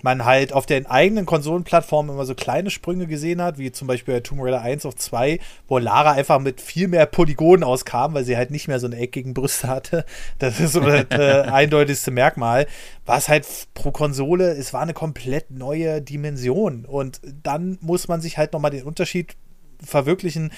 [0.00, 4.14] man halt auf den eigenen Konsolenplattformen immer so kleine Sprünge gesehen hat, wie zum Beispiel
[4.14, 8.24] bei Tomb Raider 1 auf 2, wo Lara einfach mit viel mehr Polygonen auskam, weil
[8.24, 10.06] sie halt nicht mehr so eine eckigen Brüste hatte.
[10.38, 12.66] Das ist so das äh, eindeutigste Merkmal.
[13.04, 16.86] War es halt pro Konsole, es war eine komplett neue Dimension.
[16.86, 19.36] Und dann muss man sich halt nochmal den Unterschied
[19.84, 20.52] verwirklichen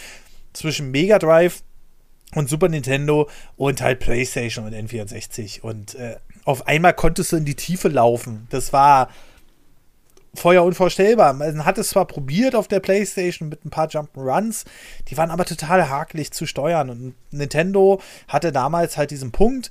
[0.52, 1.62] zwischen Mega Drive
[2.34, 5.60] und Super Nintendo und halt PlayStation und N64.
[5.60, 8.46] Und äh, auf einmal konntest du in die Tiefe laufen.
[8.50, 9.08] Das war
[10.34, 11.32] vorher unvorstellbar.
[11.32, 14.64] Man hat es zwar probiert auf der PlayStation mit ein paar Jump'n'Runs,
[15.08, 16.90] die waren aber total hakelig zu steuern.
[16.90, 19.70] Und Nintendo hatte damals halt diesen Punkt,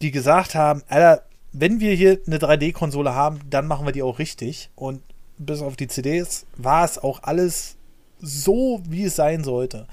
[0.00, 4.18] die gesagt haben, Alter, wenn wir hier eine 3D-Konsole haben, dann machen wir die auch
[4.18, 4.70] richtig.
[4.76, 5.02] Und
[5.38, 7.76] bis auf die CDs, war es auch alles
[8.20, 9.86] so, wie es sein sollte.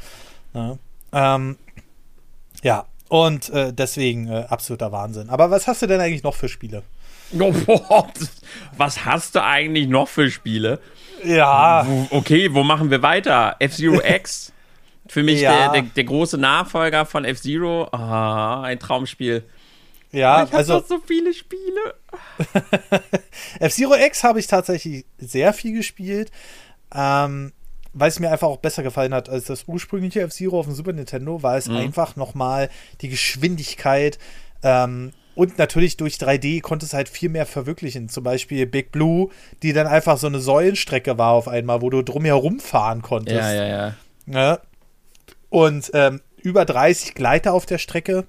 [0.54, 0.78] Ja,
[1.12, 1.58] ähm,
[2.64, 2.86] ja.
[3.10, 5.30] Und äh, deswegen äh, absoluter Wahnsinn.
[5.30, 6.84] Aber was hast du denn eigentlich noch für Spiele?
[8.78, 10.80] was hast du eigentlich noch für Spiele?
[11.24, 11.86] Ja.
[12.12, 13.56] Okay, wo machen wir weiter?
[13.60, 14.52] F-Zero X.
[15.08, 15.72] Für mich ja.
[15.72, 17.88] der, der, der, große Nachfolger von F-Zero.
[17.92, 19.44] Ah, ein Traumspiel.
[20.12, 21.96] Ja, ich also so viele Spiele.
[23.60, 26.32] F-Zero X habe ich tatsächlich sehr viel gespielt,
[26.94, 27.52] ähm,
[27.96, 30.94] weil es mir einfach auch besser gefallen hat als das ursprüngliche F-Zero auf dem Super
[30.94, 31.78] Nintendo, weil es mhm.
[31.78, 32.70] einfach nochmal
[33.02, 34.20] die Geschwindigkeit
[34.62, 38.08] ähm, und natürlich durch 3D konnte es halt viel mehr verwirklichen.
[38.08, 39.30] Zum Beispiel Big Blue,
[39.64, 43.38] die dann einfach so eine Säulenstrecke war auf einmal, wo du drumherum fahren konntest.
[43.38, 43.94] Ja, ja, ja.
[44.28, 44.60] ja.
[45.50, 48.26] Und ähm, über 30 Gleiter auf der Strecke.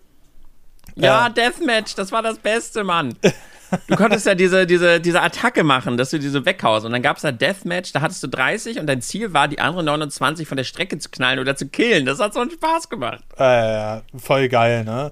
[0.97, 3.17] Ja, äh, Deathmatch, das war das Beste, Mann.
[3.87, 6.87] Du konntest ja diese, diese, diese Attacke machen, dass du diese weghaust.
[6.87, 9.59] Und dann gab es da Deathmatch, da hattest du 30 und dein Ziel war, die
[9.59, 12.07] anderen 29 von der Strecke zu knallen oder zu killen.
[12.07, 13.25] Das hat so einen Spaß gemacht.
[13.37, 15.11] Äh, voll geil, ne?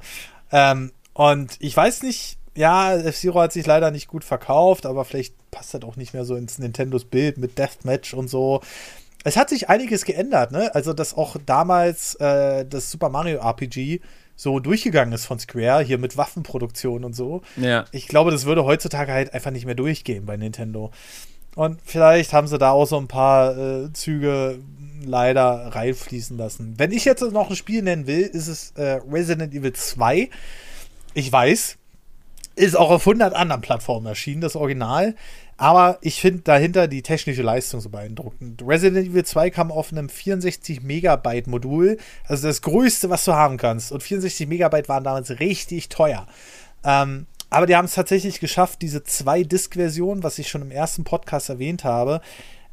[0.52, 5.34] Ähm, und ich weiß nicht, ja, F-Zero hat sich leider nicht gut verkauft, aber vielleicht
[5.50, 8.60] passt das auch nicht mehr so ins Nintendos Bild mit Deathmatch und so.
[9.24, 10.74] Es hat sich einiges geändert, ne?
[10.74, 14.00] Also, dass auch damals äh, das Super Mario RPG
[14.36, 17.42] so durchgegangen ist von Square, hier mit Waffenproduktion und so.
[17.56, 17.84] Ja.
[17.92, 20.90] Ich glaube, das würde heutzutage halt einfach nicht mehr durchgehen bei Nintendo.
[21.54, 24.58] Und vielleicht haben sie da auch so ein paar äh, Züge
[25.04, 26.74] leider reinfließen lassen.
[26.78, 30.30] Wenn ich jetzt noch ein Spiel nennen will, ist es äh, Resident Evil 2.
[31.14, 31.76] Ich weiß,
[32.56, 35.14] ist auch auf 100 anderen Plattformen erschienen, das Original.
[35.56, 38.62] Aber ich finde dahinter die technische Leistung so beeindruckend.
[38.66, 43.56] Resident Evil 2 kam auf einem 64 Megabyte Modul, also das größte, was du haben
[43.56, 43.92] kannst.
[43.92, 46.26] Und 64 Megabyte waren damals richtig teuer.
[46.82, 51.04] Ähm, aber die haben es tatsächlich geschafft, diese zwei Disk-Version, was ich schon im ersten
[51.04, 52.20] Podcast erwähnt habe,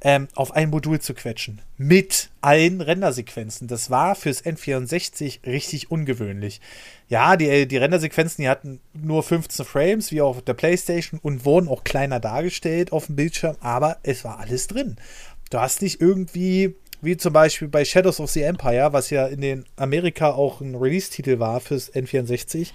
[0.02, 1.62] ähm, auf ein Modul zu quetschen.
[1.78, 3.68] Mit allen Rendersequenzen.
[3.68, 6.60] Das war fürs N64 richtig ungewöhnlich.
[7.08, 11.68] Ja, die, die Rendersequenzen, die hatten nur 15 Frames, wie auf der PlayStation, und wurden
[11.68, 14.96] auch kleiner dargestellt auf dem Bildschirm, aber es war alles drin.
[15.52, 19.42] Du hast nicht irgendwie, wie zum Beispiel bei Shadows of the Empire, was ja in
[19.42, 22.70] den Amerika auch ein Release-Titel war fürs N64,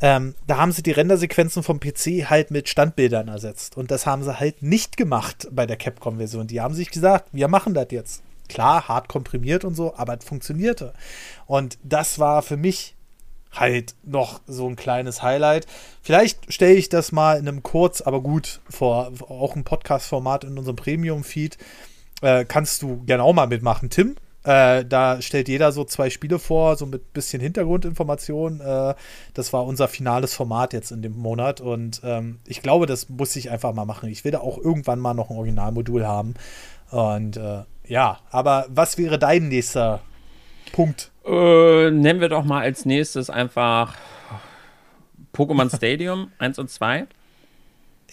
[0.00, 3.76] ähm, da haben sie die Rendersequenzen vom PC halt mit Standbildern ersetzt.
[3.76, 6.46] Und das haben sie halt nicht gemacht bei der Capcom-Version.
[6.46, 8.22] Die haben sich gesagt, wir machen das jetzt.
[8.48, 10.94] Klar, hart komprimiert und so, aber es funktionierte.
[11.46, 12.94] Und das war für mich
[13.52, 15.66] halt noch so ein kleines Highlight.
[16.02, 20.56] Vielleicht stelle ich das mal in einem kurz, aber gut vor, auch ein Podcast-Format in
[20.56, 21.58] unserem Premium-Feed.
[22.22, 24.16] Äh, kannst du gerne auch mal mitmachen, Tim.
[24.42, 28.60] Äh, da stellt jeder so zwei Spiele vor, so mit bisschen Hintergrundinformationen.
[28.60, 28.94] Äh,
[29.34, 33.36] das war unser finales Format jetzt in dem Monat und ähm, ich glaube, das muss
[33.36, 34.08] ich einfach mal machen.
[34.08, 36.34] Ich will da auch irgendwann mal noch ein Originalmodul haben.
[36.90, 40.00] Und äh, ja, aber was wäre dein nächster
[40.72, 41.10] Punkt?
[41.26, 43.94] Äh, nennen wir doch mal als nächstes einfach
[45.34, 47.06] Pokémon Stadium 1 und 2.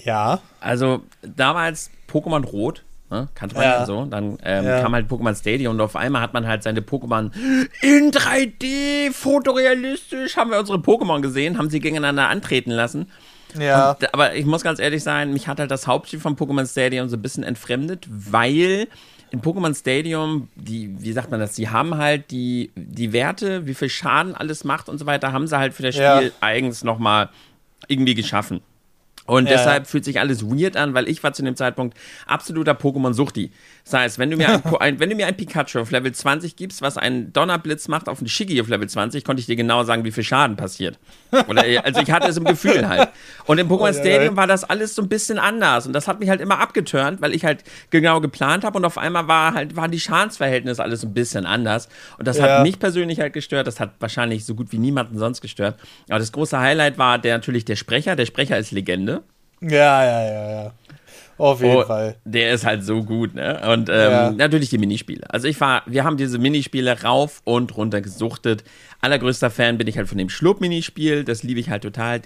[0.04, 0.42] Ja.
[0.60, 3.30] Also damals Pokémon Rot Ne?
[3.36, 4.06] Kannte man ja, so.
[4.06, 4.82] Dann ähm, ja.
[4.82, 7.32] kam halt Pokémon Stadium und auf einmal hat man halt seine Pokémon
[7.82, 13.10] in 3D, fotorealistisch, haben wir unsere Pokémon gesehen, haben sie gegeneinander antreten lassen.
[13.58, 13.92] Ja.
[13.92, 17.08] Und, aber ich muss ganz ehrlich sein, mich hat halt das Hauptspiel von Pokémon Stadium
[17.08, 18.88] so ein bisschen entfremdet, weil
[19.32, 23.74] in Pokémon Stadium, die, wie sagt man das, die haben halt die, die Werte, wie
[23.74, 26.32] viel Schaden alles macht und so weiter, haben sie halt für das Spiel ja.
[26.42, 27.30] eigens nochmal
[27.88, 28.62] irgendwie geschaffen.
[29.28, 29.58] Und ja.
[29.58, 33.52] deshalb fühlt sich alles weird an, weil ich war zu dem Zeitpunkt absoluter Pokémon-Suchti.
[33.84, 36.56] Das heißt, wenn du, mir ein, ein, wenn du mir ein Pikachu auf Level 20
[36.56, 39.84] gibst, was einen Donnerblitz macht auf einen Shiggy auf Level 20, konnte ich dir genau
[39.84, 40.98] sagen, wie viel Schaden passiert.
[41.48, 43.10] Oder, also ich hatte es im Gefühl halt.
[43.46, 45.86] Und im Pokémon Stadium war das alles so ein bisschen anders.
[45.86, 48.98] Und das hat mich halt immer abgeturnt, weil ich halt genau geplant habe und auf
[48.98, 51.90] einmal war halt, waren die Schadensverhältnisse alles ein bisschen anders.
[52.18, 52.44] Und das ja.
[52.44, 53.68] hat mich persönlich halt gestört.
[53.68, 55.78] Das hat wahrscheinlich so gut wie niemanden sonst gestört.
[56.08, 58.16] Aber das große Highlight war der, natürlich der Sprecher.
[58.16, 59.17] Der Sprecher ist Legende.
[59.62, 60.74] Ja, ja, ja, ja.
[61.38, 62.16] Auf jeden oh, Fall.
[62.26, 63.62] Der ist halt so gut, ne?
[63.72, 64.32] Und ähm, ja.
[64.32, 65.22] natürlich die Minispiele.
[65.30, 68.64] Also ich war, wir haben diese Minispiele rauf und runter gesuchtet.
[69.02, 71.24] Allergrößter Fan bin ich halt von dem Schlupp-Minispiel.
[71.24, 72.20] Das liebe ich halt total.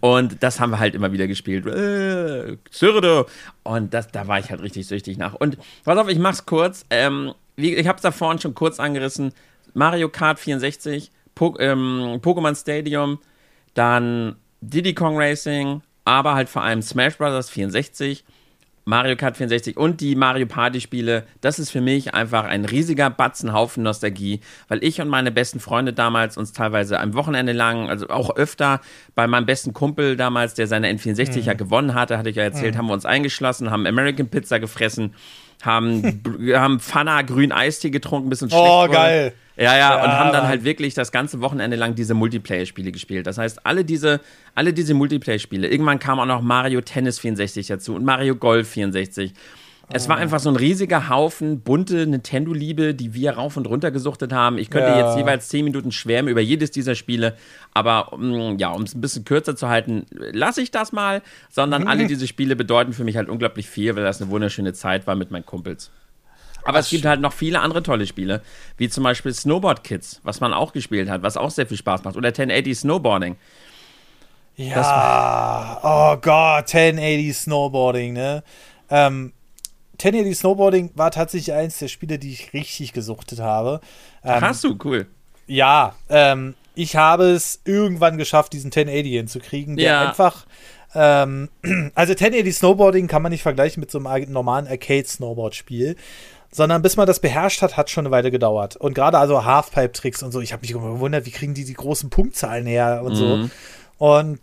[0.00, 1.66] Und das haben wir halt immer wieder gespielt.
[3.62, 5.34] Und das, da war ich halt richtig süchtig nach.
[5.34, 6.86] Und pass auf, ich mach's kurz.
[6.88, 9.32] Ähm, ich hab's da vorhin schon kurz angerissen.
[9.74, 13.18] Mario Kart 64, po ähm, Pokémon Stadium,
[13.74, 17.50] dann Diddy Kong Racing, aber halt vor allem Smash Bros.
[17.50, 18.24] 64
[18.84, 23.10] Mario Kart 64 und die Mario Party Spiele, das ist für mich einfach ein riesiger
[23.10, 28.08] Batzenhaufen Nostalgie, weil ich und meine besten Freunde damals uns teilweise am Wochenende lang, also
[28.08, 28.80] auch öfter
[29.14, 31.44] bei meinem besten Kumpel damals, der seine N64 mhm.
[31.44, 32.78] ja gewonnen hatte, hatte ich ja erzählt, mhm.
[32.78, 35.14] haben wir uns eingeschlossen, haben American Pizza gefressen,
[35.62, 38.64] haben, haben Fana grün Eistee getrunken, ein bisschen schlecht.
[38.64, 39.32] Oh, geil.
[39.56, 43.26] Ja, ja, ja, und haben dann halt wirklich das ganze Wochenende lang diese Multiplayer-Spiele gespielt.
[43.26, 44.20] Das heißt, alle diese,
[44.54, 45.68] alle diese Multiplayer-Spiele.
[45.68, 49.34] Irgendwann kam auch noch Mario Tennis 64 dazu und Mario Golf 64.
[49.92, 54.32] Es war einfach so ein riesiger Haufen bunte Nintendo-Liebe, die wir rauf und runter gesuchtet
[54.32, 54.56] haben.
[54.56, 55.06] Ich könnte ja.
[55.06, 57.36] jetzt jeweils zehn Minuten schwärmen über jedes dieser Spiele,
[57.74, 61.88] aber um, ja, um es ein bisschen kürzer zu halten, lasse ich das mal, sondern
[61.88, 65.16] alle diese Spiele bedeuten für mich halt unglaublich viel, weil das eine wunderschöne Zeit war
[65.16, 65.90] mit meinen Kumpels.
[66.62, 68.42] Aber Ach, es gibt halt noch viele andere tolle Spiele,
[68.76, 72.04] wie zum Beispiel Snowboard Kids, was man auch gespielt hat, was auch sehr viel Spaß
[72.04, 72.16] macht.
[72.16, 73.36] Oder 1080 Snowboarding.
[74.56, 78.44] Ja, oh Gott, 1080 Snowboarding, ne?
[78.90, 79.32] Ähm,
[80.04, 83.80] 1080 Snowboarding war tatsächlich eins der Spiele, die ich richtig gesuchtet habe.
[84.24, 85.06] Ähm, Hast du, cool.
[85.46, 90.08] Ja, ähm, ich habe es irgendwann geschafft, diesen 1080 hinzukriegen, der ja.
[90.08, 90.46] einfach.
[90.94, 91.48] Ähm,
[91.94, 95.96] also 1080 Snowboarding kann man nicht vergleichen mit so einem normalen Arcade-Snowboard-Spiel
[96.52, 98.76] sondern bis man das beherrscht hat, hat schon eine Weile gedauert.
[98.76, 102.10] Und gerade also Halfpipe-Tricks und so, ich habe mich gewundert, wie kriegen die die großen
[102.10, 103.16] Punktzahlen her und mhm.
[103.16, 103.50] so.
[103.98, 104.40] Und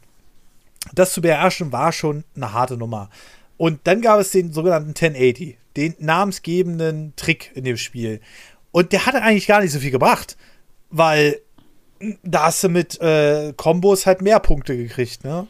[0.93, 3.09] das zu beherrschen war schon eine harte Nummer.
[3.57, 8.21] Und dann gab es den sogenannten 1080, den namensgebenden Trick in dem Spiel.
[8.71, 10.37] Und der hatte eigentlich gar nicht so viel gebracht,
[10.89, 11.41] weil
[12.23, 15.47] da hast du mit äh, Kombos halt mehr Punkte gekriegt, ne?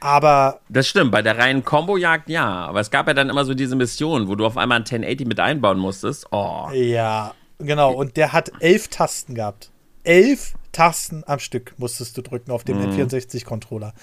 [0.00, 0.60] Aber.
[0.68, 2.46] Das stimmt, bei der reinen Combo-Jagd ja.
[2.46, 5.26] Aber es gab ja dann immer so diese Mission, wo du auf einmal ein 1080
[5.26, 6.26] mit einbauen musstest.
[6.30, 6.68] Oh.
[6.72, 7.92] Ja, genau.
[7.92, 9.70] Und der hat elf Tasten gehabt.
[10.04, 13.00] Elf Tasten am Stück musstest du drücken auf dem mhm.
[13.00, 13.94] N64-Controller.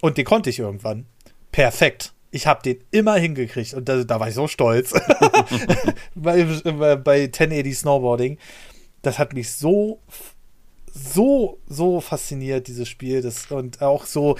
[0.00, 1.06] Und den konnte ich irgendwann.
[1.50, 2.12] Perfekt.
[2.30, 4.92] Ich habe den immer hingekriegt und da, da war ich so stolz.
[6.14, 6.44] bei,
[6.96, 8.38] bei 1080 Snowboarding.
[9.02, 10.00] Das hat mich so,
[10.92, 13.22] so, so fasziniert, dieses Spiel.
[13.22, 14.36] Das, und auch so,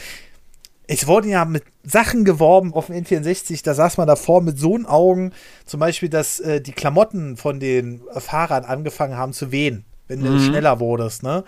[0.92, 4.76] es wurden ja mit Sachen geworben auf dem N64, da saß man davor mit so
[4.86, 5.32] Augen,
[5.64, 10.24] zum Beispiel, dass äh, die Klamotten von den Fahrern angefangen haben zu wehen, wenn mhm.
[10.24, 11.44] du schneller wurdest, ne?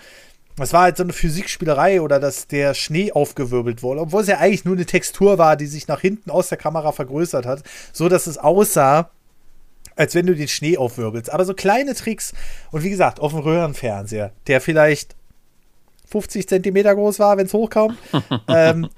[0.57, 4.38] Das war halt so eine Physikspielerei oder dass der Schnee aufgewirbelt wurde, obwohl es ja
[4.38, 8.09] eigentlich nur eine Textur war, die sich nach hinten aus der Kamera vergrößert hat, so
[8.09, 9.11] dass es aussah,
[9.96, 11.30] als wenn du den Schnee aufwirbelst.
[11.30, 12.34] Aber so kleine Tricks
[12.70, 15.16] und wie gesagt, auf dem Röhrenfernseher, der vielleicht
[16.11, 17.96] 50 Zentimeter groß war, wenn es hochkam,
[18.48, 18.90] ähm,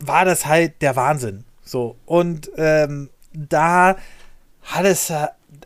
[0.00, 1.44] war das halt der Wahnsinn.
[1.62, 1.96] So.
[2.04, 3.96] Und ähm, da
[4.62, 5.12] hat es,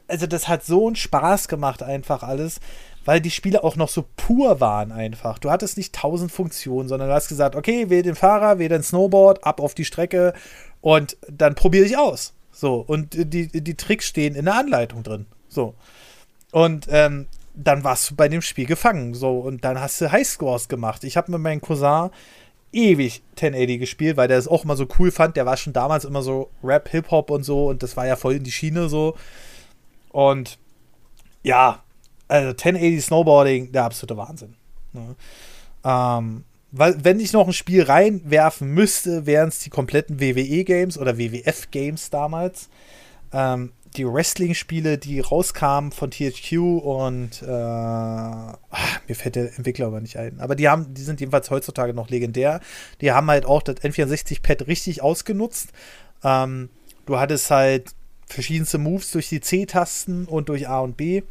[0.06, 2.60] also das hat so einen Spaß gemacht, einfach alles,
[3.04, 5.38] weil die Spiele auch noch so pur waren einfach.
[5.38, 8.82] Du hattest nicht tausend Funktionen, sondern du hast gesagt, okay, wähl den Fahrer, wähl den
[8.82, 10.34] Snowboard, ab auf die Strecke
[10.80, 12.34] und dann probiere ich aus.
[12.52, 12.84] So.
[12.86, 15.26] Und die, die Tricks stehen in der Anleitung drin.
[15.48, 15.74] So.
[16.52, 19.14] Und ähm, dann warst du bei dem Spiel gefangen.
[19.14, 19.38] So.
[19.38, 21.04] Und dann hast du Highscores gemacht.
[21.04, 22.10] Ich habe mit meinem Cousin
[22.72, 25.36] ewig 1080 gespielt, weil der es auch immer so cool fand.
[25.36, 28.34] Der war schon damals immer so Rap, Hip-Hop und so und das war ja voll
[28.34, 29.16] in die Schiene so.
[30.10, 30.58] Und
[31.42, 31.82] ja,
[32.30, 34.54] also 1080 Snowboarding, der absolute Wahnsinn.
[34.92, 35.16] Ne?
[35.84, 41.18] Ähm, weil, wenn ich noch ein Spiel reinwerfen müsste, wären es die kompletten WWE-Games oder
[41.18, 42.68] WWF-Games damals.
[43.32, 50.00] Ähm, die Wrestling-Spiele, die rauskamen von THQ und äh, ach, mir fällt der Entwickler aber
[50.00, 50.38] nicht ein.
[50.38, 52.60] Aber die haben, die sind jedenfalls heutzutage noch legendär.
[53.00, 55.70] Die haben halt auch das N64-Pad richtig ausgenutzt.
[56.22, 56.70] Ähm,
[57.06, 57.90] du hattest halt
[58.26, 61.22] verschiedenste Moves durch die C-Tasten und durch A und B.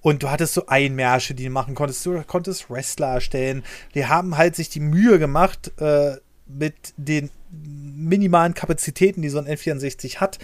[0.00, 2.04] Und du hattest so Einmärsche, die du machen konntest.
[2.06, 3.64] Du konntest Wrestler erstellen.
[3.94, 6.16] Die haben halt sich die Mühe gemacht, äh,
[6.46, 10.38] mit den minimalen Kapazitäten, die so ein N64 hat,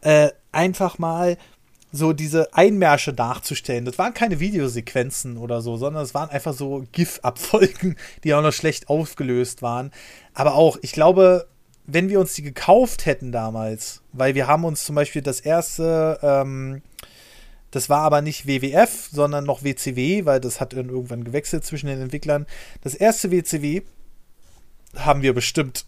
[0.00, 1.36] äh, einfach mal
[1.92, 3.84] so diese Einmärsche nachzustellen.
[3.84, 8.52] Das waren keine Videosequenzen oder so, sondern es waren einfach so GIF-Abfolgen, die auch noch
[8.52, 9.92] schlecht aufgelöst waren.
[10.32, 11.46] Aber auch, ich glaube,
[11.86, 16.18] wenn wir uns die gekauft hätten damals, weil wir haben uns zum Beispiel das erste,
[16.22, 16.80] ähm,
[17.72, 22.00] das war aber nicht WWF, sondern noch WCW, weil das hat irgendwann gewechselt zwischen den
[22.00, 22.46] Entwicklern.
[22.82, 23.82] Das erste WCW
[24.94, 25.86] haben wir bestimmt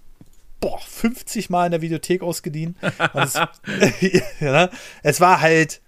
[0.60, 2.76] boah, 50 Mal in der Videothek ausgeliehen.
[3.12, 3.34] Es,
[4.40, 4.70] ja,
[5.02, 5.82] es war halt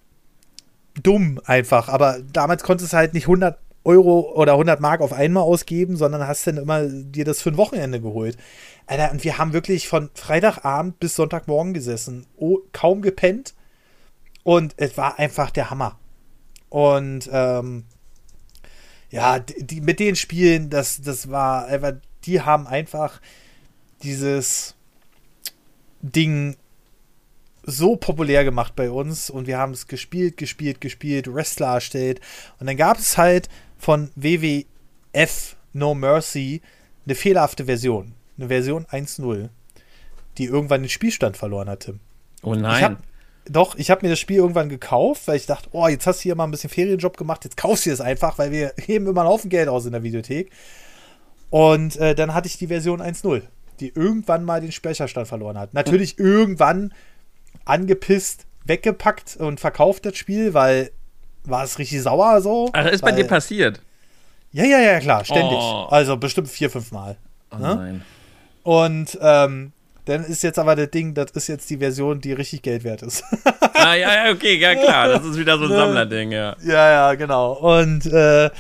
[1.03, 5.45] dumm einfach, aber damals konntest du halt nicht 100 Euro oder 100 Mark auf einmal
[5.45, 8.37] ausgeben, sondern hast dann immer dir das für ein Wochenende geholt.
[8.87, 13.55] Alter, und wir haben wirklich von Freitagabend bis Sonntagmorgen gesessen, oh, kaum gepennt
[14.47, 15.99] und es war einfach der Hammer.
[16.69, 17.83] Und ähm,
[19.11, 23.21] ja, die, mit den Spielen, das, das war einfach, die haben einfach
[24.05, 24.77] dieses
[26.01, 26.55] Ding
[27.65, 32.21] so populär gemacht bei uns und wir haben es gespielt, gespielt, gespielt, Wrestler erstellt.
[32.61, 36.63] Und dann gab es halt von WWF No Mercy
[37.05, 38.15] eine fehlerhafte Version.
[38.39, 39.49] Eine Version 1.0,
[40.39, 41.99] die irgendwann den Spielstand verloren hatte.
[42.45, 42.99] Oh nein.
[43.49, 46.23] Doch, ich habe mir das Spiel irgendwann gekauft, weil ich dachte, oh, jetzt hast du
[46.25, 49.23] hier mal ein bisschen Ferienjob gemacht, jetzt kaufst du es einfach, weil wir heben immer
[49.23, 50.51] einen Haufen Geld aus in der Videothek.
[51.51, 53.43] Und äh, dann hatte ich die Version 1.0,
[53.81, 55.75] die irgendwann mal den Speicherstand verloren hat.
[55.75, 56.93] Natürlich irgendwann
[57.65, 60.91] angepisst weggepackt und verkauft das Spiel, weil
[61.45, 62.71] war es richtig sauer so.
[62.73, 63.81] Ach, ist weil, bei dir passiert?
[64.53, 65.59] Ja, ja, ja, klar, ständig.
[65.59, 65.87] Oh.
[65.91, 67.17] Also bestimmt vier, fünf Mal.
[67.53, 67.75] Oh ne?
[67.77, 68.05] nein.
[68.63, 69.73] Und ähm,
[70.07, 73.03] dann ist jetzt aber das Ding, das ist jetzt die Version, die richtig Geld wert
[73.03, 73.25] ist.
[73.75, 75.09] ah, ja, ja, okay, ja klar.
[75.09, 75.77] Das ist wieder so ein ne?
[75.77, 76.57] Sammlerding, ja.
[76.63, 77.53] Ja, ja, genau.
[77.55, 78.51] Und äh, ja,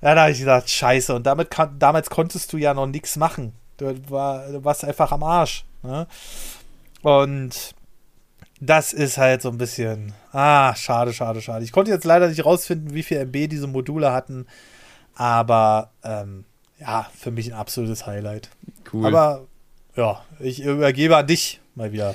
[0.00, 1.14] da habe ich gesagt, scheiße.
[1.14, 3.52] Und damit kann, damals konntest du ja noch nichts machen.
[3.78, 5.64] Du, war, du warst einfach am Arsch.
[5.82, 6.06] Ne?
[7.02, 7.74] Und
[8.60, 11.64] das ist halt so ein bisschen, ah, schade, schade, schade.
[11.64, 14.46] Ich konnte jetzt leider nicht rausfinden, wie viel MB diese Module hatten,
[15.16, 16.44] aber ähm,
[16.78, 18.50] ja, für mich ein absolutes Highlight.
[18.92, 19.06] Cool.
[19.06, 19.46] Aber
[19.96, 22.14] ja, ich übergebe an dich mal wieder.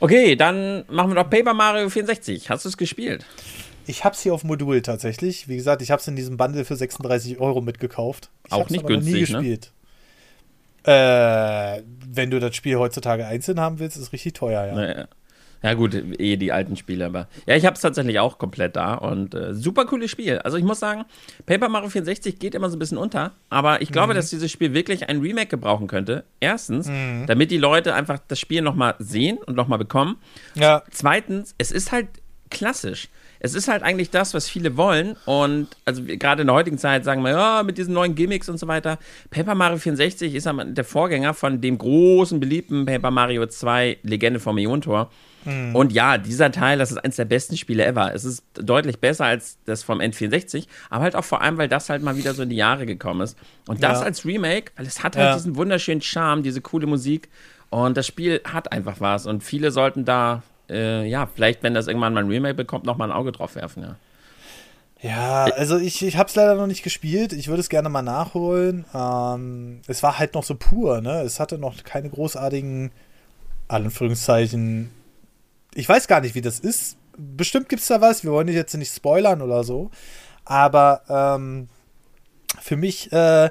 [0.00, 2.50] Okay, dann machen wir doch Paper Mario 64.
[2.50, 3.24] Hast du es gespielt?
[3.86, 5.48] Ich habe es hier auf Modul tatsächlich.
[5.48, 8.30] Wie gesagt, ich habe es in diesem Bundle für 36 Euro mitgekauft.
[8.46, 9.26] Ich Auch nicht günstig, nie ne?
[9.26, 9.72] gespielt.
[10.86, 10.92] Ne?
[10.92, 14.74] Äh, wenn du das Spiel heutzutage einzeln haben willst, ist es richtig teuer, ja.
[14.74, 15.08] Naja.
[15.66, 17.26] Ja, gut, eh die alten Spiele, aber.
[17.44, 20.38] Ja, ich habe es tatsächlich auch komplett da und äh, super cooles Spiel.
[20.38, 21.04] Also ich muss sagen,
[21.44, 24.16] Paper Mario 64 geht immer so ein bisschen unter, aber ich glaube, mhm.
[24.16, 26.22] dass dieses Spiel wirklich ein Remake gebrauchen könnte.
[26.38, 27.24] Erstens, mhm.
[27.26, 30.18] damit die Leute einfach das Spiel nochmal sehen und nochmal bekommen.
[30.54, 30.84] Ja.
[30.92, 32.06] Zweitens, es ist halt
[32.48, 33.08] klassisch.
[33.40, 35.16] Es ist halt eigentlich das, was viele wollen.
[35.24, 38.58] Und also gerade in der heutigen Zeit sagen wir, ja, mit diesen neuen Gimmicks und
[38.58, 39.00] so weiter.
[39.30, 44.58] Paper Mario 64 ist der Vorgänger von dem großen, beliebten Paper Mario 2 Legende vom
[44.58, 45.10] Iontor.
[45.46, 45.74] Mhm.
[45.74, 48.14] Und ja, dieser Teil, das ist eines der besten Spiele ever.
[48.14, 51.88] Es ist deutlich besser als das vom N64, aber halt auch vor allem, weil das
[51.88, 53.38] halt mal wieder so in die Jahre gekommen ist.
[53.66, 54.06] Und das ja.
[54.06, 55.34] als Remake, weil es hat halt ja.
[55.34, 57.28] diesen wunderschönen Charme, diese coole Musik.
[57.70, 59.26] Und das Spiel hat einfach was.
[59.26, 62.96] Und viele sollten da, äh, ja, vielleicht, wenn das irgendwann mal ein Remake bekommt, noch
[62.96, 63.96] mal ein Auge drauf werfen, ja.
[65.02, 67.32] Ja, also ich, ich habe es leider noch nicht gespielt.
[67.32, 68.86] Ich würde es gerne mal nachholen.
[68.94, 71.20] Ähm, es war halt noch so pur, ne?
[71.20, 72.90] Es hatte noch keine großartigen,
[73.68, 74.90] Anführungszeichen,
[75.76, 76.96] ich weiß gar nicht, wie das ist.
[77.18, 78.24] Bestimmt gibt es da was.
[78.24, 79.90] Wir wollen jetzt nicht spoilern oder so.
[80.44, 81.68] Aber ähm,
[82.60, 83.50] für mich äh, äh,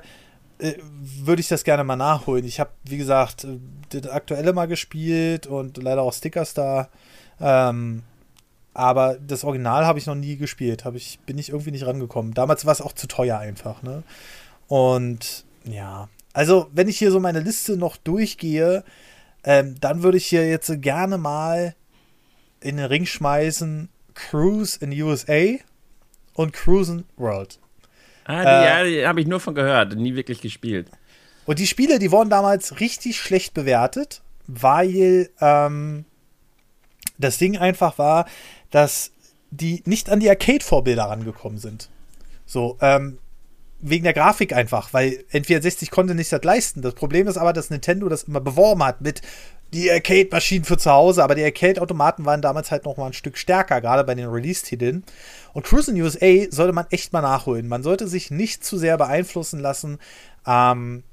[0.80, 2.45] würde ich das gerne mal nachholen.
[2.45, 3.59] Ich habe, wie gesagt, äh,
[3.89, 6.89] das aktuelle mal gespielt und leider auch Stickers da.
[7.39, 8.01] Ähm,
[8.73, 10.84] aber das Original habe ich noch nie gespielt.
[10.84, 12.34] Hab ich, bin ich irgendwie nicht rangekommen.
[12.34, 13.84] Damals war es auch zu teuer einfach.
[13.84, 14.03] Ne?
[14.67, 18.84] Und ja, also wenn ich hier so meine Liste noch durchgehe,
[19.43, 21.76] ähm, dann würde ich hier jetzt gerne mal
[22.66, 25.55] in den Ring schmeißen Cruise in USA
[26.34, 27.59] und Cruisen World.
[28.26, 30.89] Ah, die, äh, ja, die habe ich nur von gehört, nie wirklich gespielt.
[31.45, 36.05] Und die Spiele, die wurden damals richtig schlecht bewertet, weil ähm,
[37.20, 38.26] das Ding einfach war,
[38.72, 39.11] dass
[39.51, 41.89] die nicht an die Arcade-Vorbilder rangekommen sind.
[42.47, 43.20] So, ähm,
[43.88, 46.82] wegen der Grafik einfach, weil N64 konnte nicht das leisten.
[46.82, 49.22] Das Problem ist aber, dass Nintendo das immer beworben hat mit
[49.74, 53.38] die Arcade-Maschinen für zu Hause, aber die Arcade-Automaten waren damals halt noch mal ein Stück
[53.38, 55.04] stärker, gerade bei den Release-Titeln.
[55.54, 57.68] Und Cruising USA sollte man echt mal nachholen.
[57.68, 60.00] Man sollte sich nicht zu sehr beeinflussen lassen
[60.48, 61.04] ähm,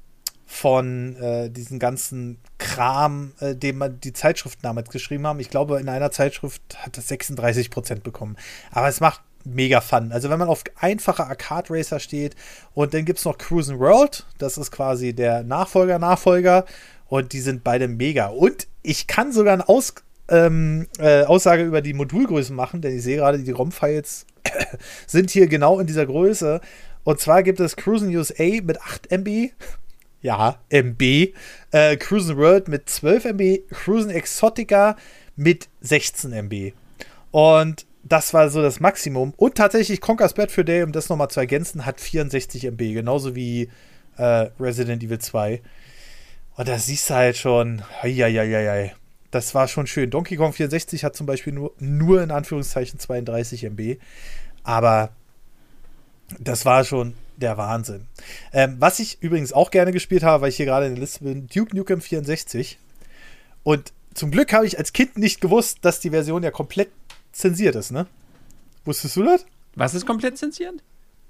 [0.45, 5.39] von äh, diesen ganzen Kram, äh, den man die Zeitschriften damals geschrieben haben.
[5.39, 8.37] Ich glaube, in einer Zeitschrift hat das 36% bekommen.
[8.71, 10.11] Aber es macht mega fun.
[10.11, 12.35] Also wenn man auf einfache Arcade Racer steht
[12.73, 16.65] und dann gibt es noch Cruising World, das ist quasi der Nachfolger, Nachfolger
[17.07, 18.27] und die sind beide mega.
[18.27, 19.93] Und ich kann sogar eine Aus,
[20.29, 24.25] ähm, äh, Aussage über die Modulgrößen machen, denn ich sehe gerade, die ROM-Files
[25.07, 26.61] sind hier genau in dieser Größe.
[27.03, 29.51] Und zwar gibt es Cruising USA mit 8 MB.
[30.21, 31.33] Ja, MB.
[31.71, 33.59] Äh, Cruising World mit 12 MB.
[33.69, 34.95] Cruising Exotica
[35.35, 36.73] mit 16 MB.
[37.31, 39.33] Und das war so das Maximum.
[39.37, 42.93] Und tatsächlich Conker's Bad for Day, um das nochmal zu ergänzen, hat 64 MB.
[42.93, 43.69] Genauso wie
[44.17, 45.61] äh, Resident Evil 2.
[46.55, 48.93] Und da siehst du halt schon, heieieiei.
[49.31, 50.11] Das war schon schön.
[50.11, 53.97] Donkey Kong 64 hat zum Beispiel nur, nur in Anführungszeichen 32 MB.
[54.63, 55.09] Aber
[56.39, 58.05] das war schon der Wahnsinn.
[58.51, 61.23] Ähm, was ich übrigens auch gerne gespielt habe, weil ich hier gerade in der Liste
[61.23, 62.77] bin, Duke Nukem 64.
[63.63, 66.89] Und zum Glück habe ich als Kind nicht gewusst, dass die Version ja komplett
[67.33, 68.07] zensiert ist, ne?
[68.85, 69.45] Wusstest du das?
[69.75, 70.75] Was ist komplett zensiert?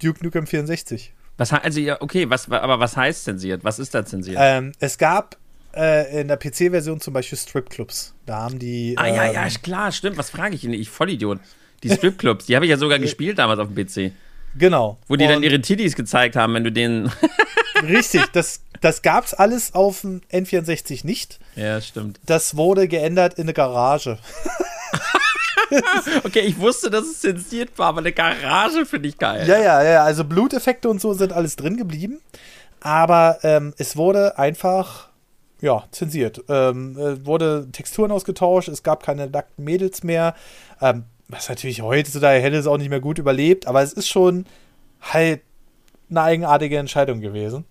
[0.02, 1.14] Duke Nukem 64.
[1.38, 3.64] Was also ja, okay, was, aber was heißt zensiert?
[3.64, 4.38] Was ist da zensiert?
[4.40, 5.38] Ähm, es gab
[5.76, 8.14] äh, in der PC-Version zum Beispiel Stripclubs.
[8.26, 8.96] Da haben die.
[8.98, 10.18] Ah, ähm, ja, ja, klar, stimmt.
[10.18, 10.74] Was frage ich Ihnen?
[10.74, 11.40] Ich Vollidiot.
[11.82, 14.14] Die Stripclubs, die habe ich ja sogar gespielt damals auf dem PC.
[14.56, 15.00] Genau.
[15.08, 17.12] Wo die Und dann ihre Titties gezeigt haben, wenn du den.
[17.84, 21.40] Richtig, das, das gab es alles auf dem N64 nicht.
[21.56, 22.20] Ja, stimmt.
[22.26, 24.20] Das wurde geändert in eine Garage.
[26.24, 29.48] okay, ich wusste, dass es zensiert war, aber eine Garage finde ich geil.
[29.48, 30.04] Ja, ja, ja.
[30.04, 32.22] Also Bluteffekte und so sind alles drin geblieben.
[32.82, 35.10] Aber ähm, es wurde einfach,
[35.62, 36.44] ja, zensiert.
[36.50, 40.36] Ähm, äh, wurde Texturen ausgetauscht, es gab keine nackten Mädels mehr.
[40.82, 44.46] Ähm, was natürlich heutzutage hätte es auch nicht mehr gut überlebt, aber es ist schon
[45.02, 45.42] halt
[46.10, 47.66] eine eigenartige Entscheidung gewesen.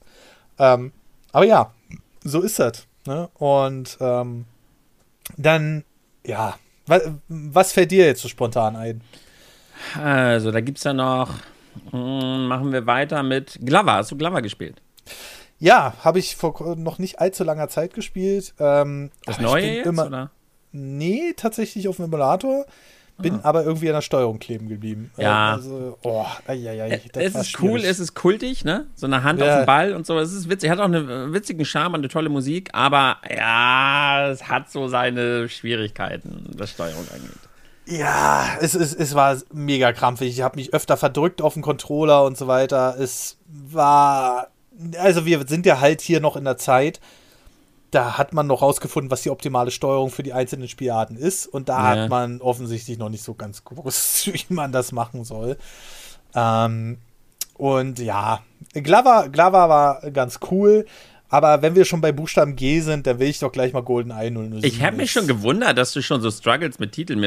[0.58, 0.92] Ähm,
[1.32, 1.72] aber ja,
[2.24, 2.86] so ist das.
[3.06, 3.28] Ne?
[3.34, 4.46] Und ähm,
[5.36, 5.84] dann,
[6.24, 6.56] ja,
[6.86, 9.02] was, was, fällt dir jetzt so spontan ein?
[10.00, 11.30] Also, da gibt es ja noch,
[11.90, 13.94] mh, hm, machen wir weiter mit Glover.
[13.94, 14.80] Hast du Glover gespielt?
[15.58, 18.54] Ja, habe ich vor noch nicht allzu langer Zeit gespielt.
[18.58, 20.30] Ähm, das Neue jetzt, immer, oder?
[20.72, 22.66] Nee, tatsächlich auf dem Emulator.
[23.22, 23.40] Bin ah.
[23.44, 25.10] aber irgendwie an der Steuerung kleben geblieben.
[25.16, 25.52] Ja.
[25.52, 28.86] Also, oh, ai, ai, ai, es ist cool, es ist kultig, ne?
[28.94, 29.46] So eine Hand ja.
[29.46, 30.18] auf dem Ball und so.
[30.18, 30.70] Es ist witzig.
[30.70, 35.48] Hat auch einen witzigen Charme und eine tolle Musik, aber ja, es hat so seine
[35.48, 37.30] Schwierigkeiten, was Steuerung angeht.
[37.86, 40.28] Ja, es, es, es war mega krampfig.
[40.28, 42.96] Ich habe mich öfter verdrückt auf dem Controller und so weiter.
[42.98, 44.52] Es war
[44.98, 47.00] also wir sind ja halt hier noch in der Zeit,
[47.92, 51.46] da hat man noch rausgefunden, was die optimale Steuerung für die einzelnen Spielarten ist.
[51.46, 52.02] Und da ja.
[52.02, 55.56] hat man offensichtlich noch nicht so ganz gewusst, wie man das machen soll.
[56.34, 56.98] Ähm,
[57.54, 60.86] und ja, Glover, Glover war ganz cool.
[61.28, 64.30] Aber wenn wir schon bei Buchstaben G sind, dann will ich doch gleich mal GoldenEye
[64.30, 64.64] 007.
[64.64, 67.22] Ich habe mich schon gewundert, dass du schon so struggles mit Titeln.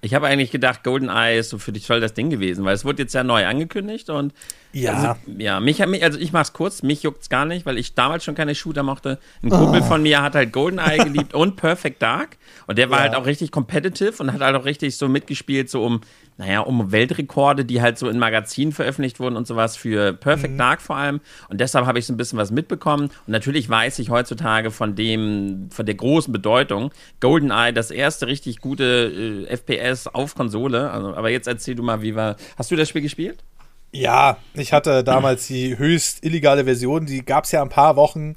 [0.00, 2.86] Ich habe eigentlich gedacht, GoldenEye ist so für dich voll das Ding gewesen, weil es
[2.86, 4.32] wurde jetzt ja neu angekündigt und
[4.74, 4.92] ja.
[4.92, 8.34] Also, ja, mich, also ich mach's kurz, mich juckt's gar nicht, weil ich damals schon
[8.34, 9.18] keine Shooter mochte.
[9.42, 9.84] Ein Kumpel oh.
[9.84, 12.36] von mir hat halt GoldenEye geliebt und Perfect Dark.
[12.66, 13.04] Und der war ja.
[13.04, 16.00] halt auch richtig competitive und hat halt auch richtig so mitgespielt, so um,
[16.36, 20.58] naja, um Weltrekorde, die halt so in Magazinen veröffentlicht wurden und sowas für Perfect mhm.
[20.58, 21.20] Dark vor allem.
[21.48, 23.04] Und deshalb habe ich so ein bisschen was mitbekommen.
[23.04, 26.90] Und natürlich weiß ich heutzutage von dem, von der großen Bedeutung.
[27.20, 30.90] GoldenEye, das erste richtig gute äh, FPS auf Konsole.
[30.90, 32.36] Also, aber jetzt erzähl du mal, wie war.
[32.56, 33.38] Hast du das Spiel gespielt?
[33.94, 38.34] Ja, ich hatte damals die höchst illegale Version, die gab es ja ein paar Wochen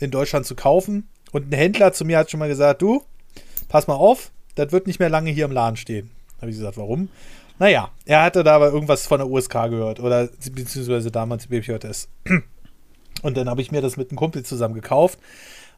[0.00, 1.10] in Deutschland zu kaufen.
[1.30, 3.02] Und ein Händler zu mir hat schon mal gesagt, du,
[3.68, 6.10] pass mal auf, das wird nicht mehr lange hier im Laden stehen.
[6.40, 7.10] Habe ich gesagt, warum?
[7.58, 12.08] Naja, er hatte da aber irgendwas von der USK gehört oder beziehungsweise damals BPJS.
[13.22, 15.18] Und dann habe ich mir das mit einem Kumpel zusammen gekauft.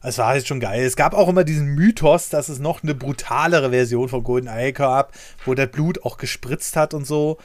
[0.01, 0.85] Es war halt schon geil.
[0.85, 4.71] Es gab auch immer diesen Mythos, dass es noch eine brutalere Version von Golden Eye
[4.71, 5.11] gab,
[5.45, 7.37] wo der Blut auch gespritzt hat und so.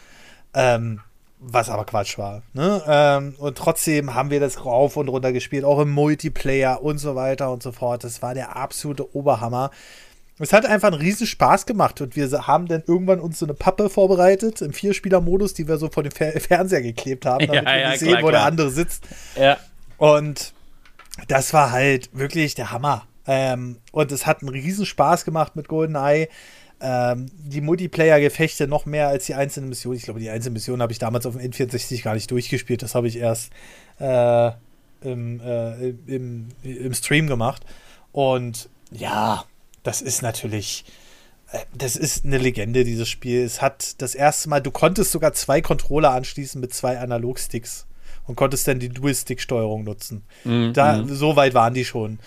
[0.55, 1.01] Ähm,
[1.45, 2.43] was aber Quatsch war.
[2.53, 2.83] Ne?
[2.87, 7.15] Ähm, und trotzdem haben wir das rauf und runter gespielt, auch im Multiplayer und so
[7.15, 8.05] weiter und so fort.
[8.05, 9.71] Das war der absolute Oberhammer.
[10.39, 13.55] Es hat einfach einen riesen Spaß gemacht und wir haben dann irgendwann uns so eine
[13.55, 17.71] Pappe vorbereitet im Vierspieler-Modus, die wir so vor dem Fer Fernseher geklebt haben, damit ja,
[17.71, 19.05] wir ja, sehen, klar, wo der andere sitzt.
[19.37, 19.59] Ja.
[19.99, 20.53] Und
[21.29, 23.07] das war halt wirklich der Hammer.
[23.27, 26.29] Ähm, und es hat einen riesen Spaß gemacht mit GoldenEye
[26.83, 29.97] ähm, die Multiplayer-Gefechte noch mehr als die einzelnen Missionen.
[29.97, 32.83] Ich glaube, die einzelnen Missionen habe ich damals auf dem N64 gar nicht durchgespielt.
[32.83, 33.53] Das habe ich erst
[34.01, 34.51] äh,
[35.03, 37.65] im, äh, im, im Stream gemacht.
[38.11, 39.45] Und ja,
[39.85, 40.85] das ist natürlich,
[41.53, 43.45] äh, das ist eine Legende, dieses Spiel.
[43.45, 47.87] Es hat das erste Mal, du konntest sogar zwei Controller anschließen mit zwei Analogsticks
[48.27, 50.25] und konntest dann die Dual-Stick-Steuerung nutzen.
[50.43, 50.73] Mhm.
[50.73, 51.15] Da, mhm.
[51.15, 52.19] so weit waren die schon.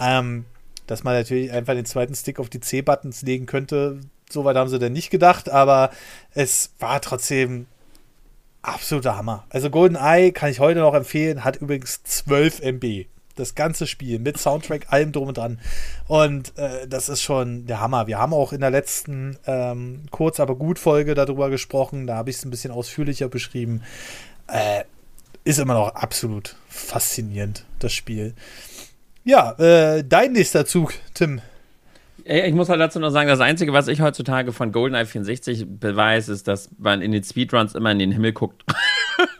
[0.00, 0.44] Ähm,
[0.86, 4.00] dass man natürlich einfach den zweiten Stick auf die C-Buttons legen könnte.
[4.30, 5.90] Soweit haben sie denn nicht gedacht, aber
[6.34, 7.66] es war trotzdem
[8.62, 9.44] absoluter Hammer.
[9.50, 13.06] Also GoldenEye kann ich heute noch empfehlen, hat übrigens 12 MB.
[13.36, 15.58] Das ganze Spiel mit Soundtrack, allem drum und dran.
[16.06, 18.06] Und äh, das ist schon der Hammer.
[18.06, 22.06] Wir haben auch in der letzten ähm, kurz aber gut Folge darüber gesprochen.
[22.06, 23.82] Da habe ich es ein bisschen ausführlicher beschrieben.
[24.46, 24.84] Äh,
[25.42, 28.34] ist immer noch absolut faszinierend, das Spiel.
[29.24, 31.40] Ja, äh, dein nächster Zug, Tim.
[32.26, 36.32] Ich muss halt dazu noch sagen, das Einzige, was ich heutzutage von GoldenEye 64 beweise,
[36.32, 38.64] ist, dass man in den Speedruns immer in den Himmel guckt.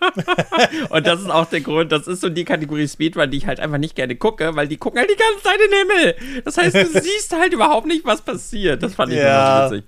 [0.90, 3.58] und das ist auch der Grund, das ist so die Kategorie Speedrun, die ich halt
[3.58, 6.42] einfach nicht gerne gucke, weil die gucken halt die ganze Zeit in den Himmel.
[6.44, 8.82] Das heißt, du siehst halt überhaupt nicht, was passiert.
[8.82, 9.70] Das fand ich ja.
[9.70, 9.84] witzig.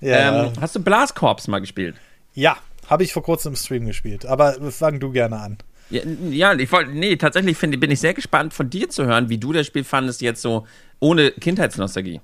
[0.00, 0.46] Ja.
[0.46, 1.94] Ähm, hast du Blast Corps mal gespielt?
[2.32, 2.56] Ja,
[2.88, 4.24] habe ich vor kurzem im Stream gespielt.
[4.24, 5.58] Aber fang du gerne an.
[5.90, 9.28] Ja, ja ich wollte, nee, tatsächlich find, bin ich sehr gespannt von dir zu hören,
[9.28, 10.66] wie du das Spiel fandest, jetzt so
[11.00, 12.20] ohne Kindheitsnostalgie.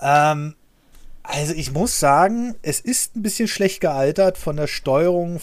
[0.00, 0.54] Ähm,
[1.22, 5.40] also ich muss sagen, es ist ein bisschen schlecht gealtert von der Steuerung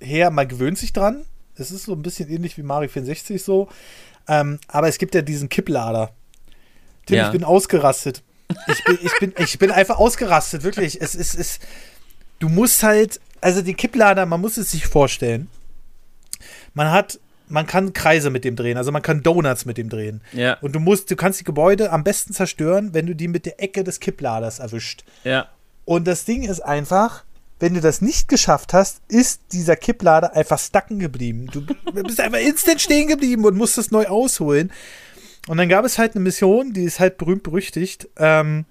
[0.00, 0.30] her.
[0.30, 1.24] Man gewöhnt sich dran.
[1.56, 3.68] Es ist so ein bisschen ähnlich wie Mario 64 so.
[4.28, 6.12] Ähm, aber es gibt ja diesen Kipplader.
[7.06, 7.26] Tim, ja.
[7.26, 8.22] ich bin ausgerastet.
[8.68, 11.00] Ich bin, ich, bin, ich bin einfach ausgerastet, wirklich.
[11.00, 11.60] Es ist, es,
[12.38, 15.48] du musst halt, also die Kipplader, man muss es sich vorstellen.
[16.74, 17.18] Man hat,
[17.48, 20.20] man kann Kreise mit dem drehen, also man kann Donuts mit dem drehen.
[20.32, 20.58] Ja.
[20.60, 23.62] Und du musst, du kannst die Gebäude am besten zerstören, wenn du die mit der
[23.62, 25.04] Ecke des Kippladers erwischt.
[25.24, 25.48] Ja.
[25.84, 27.24] Und das Ding ist einfach,
[27.60, 31.46] wenn du das nicht geschafft hast, ist dieser Kipplader einfach stacken geblieben.
[31.52, 31.64] Du
[32.02, 34.72] bist einfach instant stehen geblieben und musst es neu ausholen.
[35.46, 38.08] Und dann gab es halt eine Mission, die ist halt berühmt berüchtigt.
[38.16, 38.64] Ähm,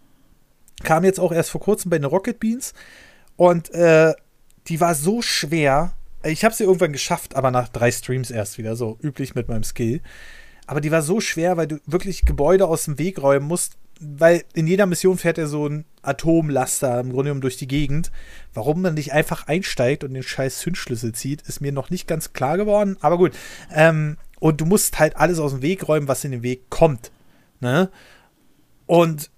[0.84, 2.74] kam jetzt auch erst vor kurzem bei den Rocket Beans.
[3.36, 4.14] Und äh,
[4.68, 5.93] die war so schwer.
[6.24, 9.63] Ich habe sie irgendwann geschafft, aber nach drei Streams erst wieder, so üblich mit meinem
[9.63, 10.01] Skill.
[10.65, 14.43] Aber die war so schwer, weil du wirklich Gebäude aus dem Weg räumen musst, weil
[14.53, 18.11] in jeder Mission fährt er so ein Atomlaster im Grunde genommen durch die Gegend.
[18.53, 22.34] Warum man nicht einfach einsteigt und den scheiß Zündschlüssel zieht, ist mir noch nicht ganz
[22.34, 22.97] klar geworden.
[23.01, 23.34] Aber gut.
[23.74, 27.11] Ähm, und du musst halt alles aus dem Weg räumen, was in den Weg kommt.
[27.59, 27.89] Ne?
[28.86, 29.30] Und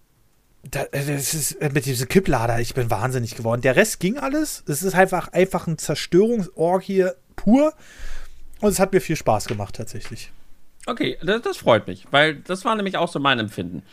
[0.72, 3.62] das ist äh, mit diesem Kipplader, ich bin wahnsinnig geworden.
[3.62, 4.64] Der Rest ging alles.
[4.68, 7.74] Es ist einfach, einfach ein Zerstörungsorg hier pur.
[8.62, 10.32] Und es hat mir viel Spaß gemacht, tatsächlich.
[10.88, 13.84] Okay, das, das freut mich, weil das war nämlich auch so mein Empfinden.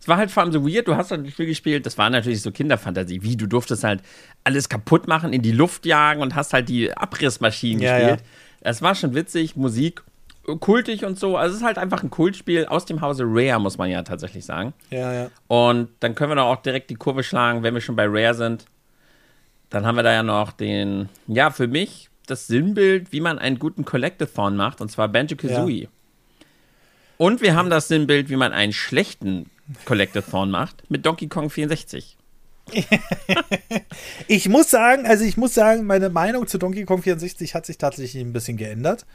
[0.00, 2.08] Es war halt vor allem so weird, du hast halt ein Spiel gespielt, das war
[2.10, 4.02] natürlich so Kinderfantasie, wie du durftest halt
[4.44, 8.20] alles kaputt machen, in die Luft jagen und hast halt die Abrissmaschinen ja, gespielt.
[8.20, 8.70] Ja.
[8.70, 10.02] Es war schon witzig, Musik,
[10.60, 11.36] kultig und so.
[11.36, 14.44] Also es ist halt einfach ein Kultspiel aus dem Hause Rare, muss man ja tatsächlich
[14.44, 14.72] sagen.
[14.90, 15.30] Ja, ja.
[15.48, 18.34] Und dann können wir doch auch direkt die Kurve schlagen, wenn wir schon bei Rare
[18.34, 18.66] sind.
[19.70, 23.58] Dann haben wir da ja noch den, ja, für mich das Sinnbild, wie man einen
[23.58, 25.82] guten Collectathon macht, und zwar Banjo-Kazooie.
[25.82, 25.88] Ja.
[27.18, 29.50] Und wir haben das Sinnbild, wie man einen schlechten
[29.84, 32.16] Collectathon macht, mit Donkey Kong 64.
[34.26, 37.78] ich muss sagen, also ich muss sagen, meine Meinung zu Donkey Kong 64 hat sich
[37.78, 39.06] tatsächlich ein bisschen geändert.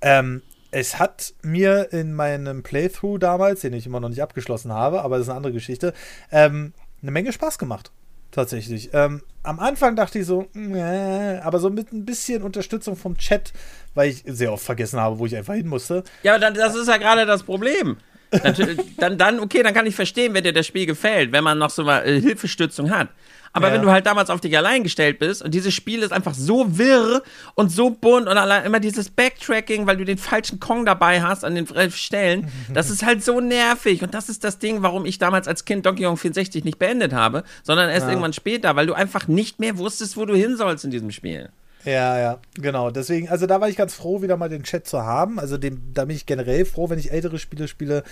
[0.00, 5.02] Ähm, es hat mir in meinem Playthrough damals, den ich immer noch nicht abgeschlossen habe,
[5.02, 5.92] aber das ist eine andere Geschichte,
[6.30, 7.90] ähm, eine Menge Spaß gemacht.
[8.32, 8.90] Tatsächlich.
[8.92, 13.52] Ähm, am Anfang dachte ich so, äh, aber so mit ein bisschen Unterstützung vom Chat,
[13.94, 16.04] weil ich sehr oft vergessen habe, wo ich einfach hin musste.
[16.22, 17.96] Ja, aber dann, das ist ja gerade das Problem.
[18.98, 21.70] dann, dann, okay, dann kann ich verstehen, wenn dir das Spiel gefällt, wenn man noch
[21.70, 23.08] so mal äh, Hilfestützung hat.
[23.56, 23.74] Aber ja.
[23.74, 26.76] wenn du halt damals auf dich allein gestellt bist und dieses Spiel ist einfach so
[26.76, 27.22] wirr
[27.54, 31.42] und so bunt und allein immer dieses Backtracking, weil du den falschen Kong dabei hast
[31.42, 34.02] an den Stellen, das ist halt so nervig.
[34.02, 37.14] Und das ist das Ding, warum ich damals als Kind Donkey Kong 64 nicht beendet
[37.14, 38.10] habe, sondern erst ja.
[38.10, 41.48] irgendwann später, weil du einfach nicht mehr wusstest, wo du hin sollst in diesem Spiel.
[41.86, 42.90] Ja, ja, genau.
[42.90, 45.40] Deswegen, also da war ich ganz froh, wieder mal den Chat zu haben.
[45.40, 48.02] Also dem, da bin ich generell froh, wenn ich ältere Spiele spiele,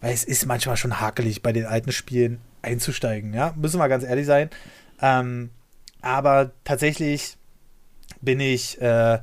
[0.00, 3.34] weil es ist manchmal schon hakelig, bei den alten Spielen einzusteigen.
[3.34, 4.50] Ja, müssen wir ganz ehrlich sein.
[5.00, 5.50] Ähm,
[6.00, 7.36] aber tatsächlich
[8.20, 9.18] bin ich äh,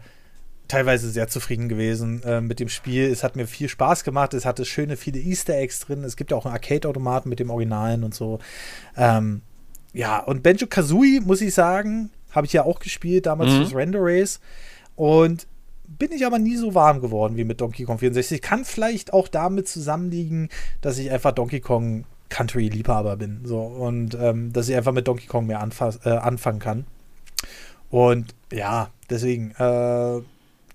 [0.67, 3.05] teilweise sehr zufrieden gewesen äh, mit dem Spiel.
[3.05, 4.34] Es hat mir viel Spaß gemacht.
[4.34, 6.03] Es hatte schöne, viele Easter Eggs drin.
[6.03, 8.39] Es gibt auch einen Arcade-Automaten mit dem Originalen und so.
[8.97, 9.41] Ähm,
[9.93, 13.57] ja, und Benjo Kazooie, muss ich sagen, habe ich ja auch gespielt, damals mhm.
[13.57, 14.39] fürs Render Race.
[14.95, 15.47] Und
[15.88, 18.41] bin ich aber nie so warm geworden wie mit Donkey Kong 64.
[18.41, 20.49] Kann vielleicht auch damit zusammenliegen,
[20.82, 23.41] dass ich einfach Donkey Kong Country-Liebhaber bin.
[23.43, 25.67] So, und ähm, dass ich einfach mit Donkey Kong mehr
[26.03, 26.86] äh, anfangen kann.
[27.89, 30.21] Und ja, deswegen, äh,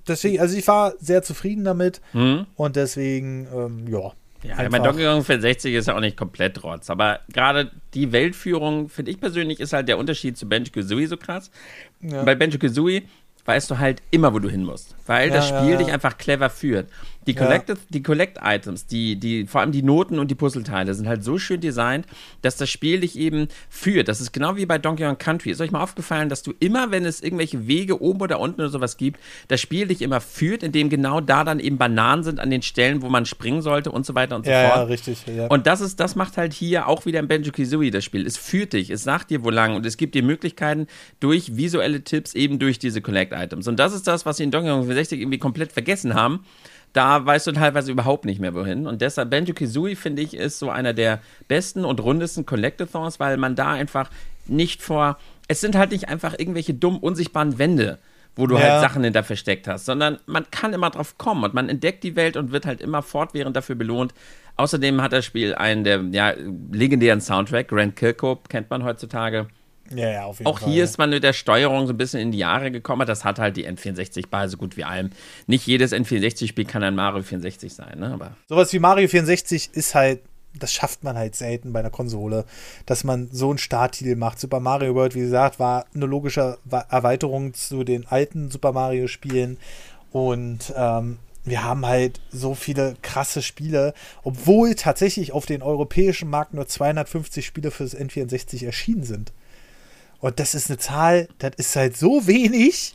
[0.06, 2.46] deswegen, also ich war sehr zufrieden damit mhm.
[2.56, 4.12] und deswegen, ähm, ja.
[4.42, 4.70] Ja, einfach.
[4.70, 9.10] mein Donkey Kong 64 ist ja auch nicht komplett rotz, aber gerade die Weltführung, finde
[9.10, 11.50] ich persönlich, ist halt der Unterschied zu Banjo-Kazooie so krass.
[12.00, 12.22] Ja.
[12.22, 13.02] Bei Banjo-Kazooie
[13.44, 16.16] weißt du halt immer, wo du hin musst, weil ja, das Spiel ja, dich einfach
[16.16, 16.88] clever führt.
[17.30, 17.84] Die Collected, ja.
[17.90, 21.60] die Collect-Items, die, die, vor allem die Noten und die Puzzleteile sind halt so schön
[21.60, 22.06] designt,
[22.42, 24.08] dass das Spiel dich eben führt.
[24.08, 25.50] Das ist genau wie bei Donkey Kong Country.
[25.50, 28.70] Ist euch mal aufgefallen, dass du immer, wenn es irgendwelche Wege oben oder unten oder
[28.70, 32.50] sowas gibt, das Spiel dich immer führt, indem genau da dann eben Bananen sind an
[32.50, 34.76] den Stellen, wo man springen sollte und so weiter und so ja, fort.
[34.76, 35.24] Ja, richtig.
[35.26, 35.46] Ja.
[35.46, 38.26] Und das ist, das macht halt hier auch wieder im Banjo Kazooie das Spiel.
[38.26, 40.86] Es führt dich, es sagt dir, wo lang und es gibt dir Möglichkeiten
[41.20, 43.68] durch visuelle Tipps, eben durch diese Collect-Items.
[43.68, 46.44] Und das ist das, was sie in Donkey Kong 64 irgendwie komplett vergessen haben
[46.92, 48.86] da weißt du teilweise überhaupt nicht mehr wohin.
[48.86, 53.36] Und deshalb Banjo Kazooie, finde ich, ist so einer der besten und rundesten Collectathons, weil
[53.36, 54.10] man da einfach
[54.46, 55.18] nicht vor.
[55.48, 57.98] Es sind halt nicht einfach irgendwelche dumm unsichtbaren Wände,
[58.36, 58.72] wo du halt ja.
[58.72, 62.16] halt Sachen hinter versteckt hast, sondern man kann immer drauf kommen und man entdeckt die
[62.16, 64.12] Welt und wird halt immer fortwährend dafür belohnt.
[64.56, 66.34] Außerdem hat das Spiel einen der ja,
[66.72, 69.46] legendären Soundtrack, Grand Kirkhope, kennt man heutzutage.
[69.94, 70.68] Ja, ja, auf jeden Auch Fall.
[70.68, 73.06] Auch hier ist man mit der Steuerung so ein bisschen in die Jahre gekommen.
[73.06, 75.10] Das hat halt die N64 bei so gut wie allem.
[75.46, 78.12] Nicht jedes N64-Spiel kann ein Mario 64 sein, ne?
[78.12, 80.20] Aber Sowas wie Mario 64 ist halt,
[80.58, 82.44] das schafft man halt selten bei einer Konsole,
[82.86, 84.38] dass man so einen Starttitel macht.
[84.38, 89.58] Super Mario World, wie gesagt, war eine logische Erweiterung zu den alten Super Mario-Spielen.
[90.12, 96.54] Und ähm, wir haben halt so viele krasse Spiele, obwohl tatsächlich auf den europäischen Markt
[96.54, 99.32] nur 250 Spiele für das N64 erschienen sind.
[100.20, 102.92] Und das ist eine Zahl, das ist halt so wenig.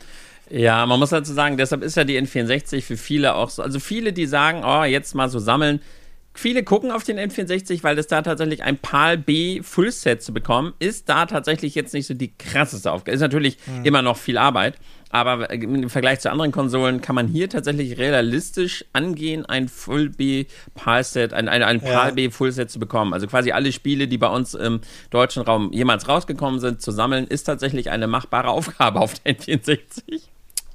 [0.48, 3.62] Ja, man muss dazu sagen, deshalb ist ja die N64 für viele auch so.
[3.62, 5.80] Also viele, die sagen, oh, jetzt mal so sammeln.
[6.38, 10.74] Viele gucken auf den N64, weil es da tatsächlich ein PAL B Fullset zu bekommen,
[10.78, 13.14] ist da tatsächlich jetzt nicht so die krasseste Aufgabe.
[13.14, 13.86] Ist natürlich mhm.
[13.86, 14.74] immer noch viel Arbeit,
[15.10, 20.44] aber im Vergleich zu anderen Konsolen kann man hier tatsächlich realistisch angehen, ein Full B
[20.74, 23.14] PAL Set, ein, ein, ein PAL B Fullset zu bekommen.
[23.14, 27.26] Also quasi alle Spiele, die bei uns im deutschen Raum jemals rausgekommen sind, zu sammeln,
[27.26, 30.20] ist tatsächlich eine machbare Aufgabe auf der N64.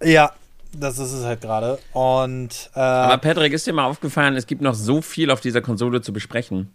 [0.03, 0.34] Ja,
[0.78, 1.80] das ist es halt gerade.
[1.93, 5.61] Und äh, aber Patrick, ist dir mal aufgefallen, es gibt noch so viel auf dieser
[5.61, 6.74] Konsole zu besprechen.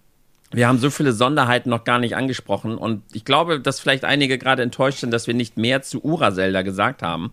[0.53, 4.39] Wir haben so viele Sonderheiten noch gar nicht angesprochen und ich glaube, dass vielleicht einige
[4.39, 7.33] gerade enttäuscht sind, dass wir nicht mehr zu Ura Zelda gesagt haben.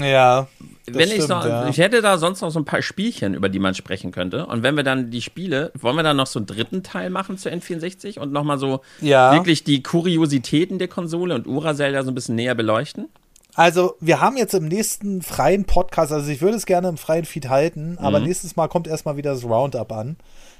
[0.00, 0.46] Ja.
[0.86, 1.68] Wenn ich, stimmt, so, ja.
[1.68, 4.46] ich hätte da sonst noch so ein paar Spielchen, über die man sprechen könnte.
[4.46, 7.38] Und wenn wir dann die Spiele, wollen wir dann noch so einen dritten Teil machen
[7.38, 9.32] zu N64 und nochmal so ja.
[9.32, 13.08] wirklich die Kuriositäten der Konsole und Ura Zelda so ein bisschen näher beleuchten?
[13.56, 17.24] Also, wir haben jetzt im nächsten freien Podcast, also ich würde es gerne im freien
[17.24, 18.26] Feed halten, aber mhm.
[18.26, 20.16] nächstes Mal kommt erstmal wieder das Roundup an.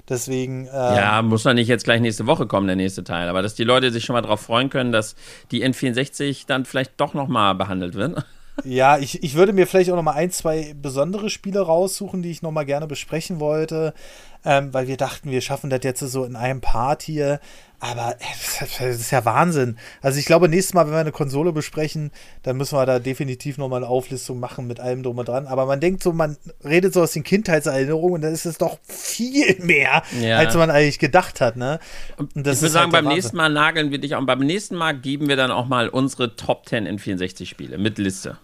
[0.08, 0.66] Deswegen.
[0.66, 3.28] Ähm, ja, muss doch nicht jetzt gleich nächste Woche kommen, der nächste Teil.
[3.28, 5.14] Aber dass die Leute sich schon mal darauf freuen können, dass
[5.50, 8.24] die N64 dann vielleicht doch nochmal behandelt wird.
[8.64, 12.40] Ja, ich, ich würde mir vielleicht auch nochmal ein, zwei besondere Spiele raussuchen, die ich
[12.40, 13.92] nochmal gerne besprechen wollte,
[14.46, 17.40] ähm, weil wir dachten, wir schaffen das jetzt so in einem Part hier.
[17.80, 19.76] Aber äh, das ist ja Wahnsinn.
[20.00, 22.12] Also ich glaube, nächstes Mal, wenn wir eine Konsole besprechen,
[22.44, 25.48] dann müssen wir da definitiv nochmal eine Auflistung machen mit allem drum und dran.
[25.48, 28.78] Aber man denkt so, man redet so aus den Kindheitserinnerungen und dann ist es doch
[28.84, 30.38] viel mehr, ja.
[30.38, 31.56] als man eigentlich gedacht hat.
[31.56, 31.80] Ne?
[32.16, 34.20] Ich würde sagen, halt beim nächsten Mal nageln wir dich auch.
[34.20, 37.78] Und beim nächsten Mal geben wir dann auch mal unsere Top 10 in 64 Spiele
[37.78, 38.38] mit Liste.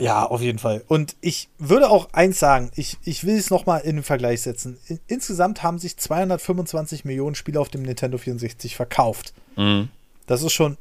[0.00, 0.84] Ja, auf jeden Fall.
[0.86, 4.78] Und ich würde auch eins sagen, ich, ich will es nochmal in den Vergleich setzen.
[5.08, 9.34] Insgesamt haben sich 225 Millionen Spiele auf dem Nintendo 64 verkauft.
[9.56, 9.88] Mhm.
[10.26, 10.76] Das ist schon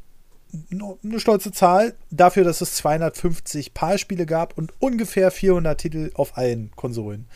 [0.71, 6.71] eine stolze Zahl dafür, dass es 250 PAL-Spiele gab und ungefähr 400 Titel auf allen
[6.75, 7.27] Konsolen.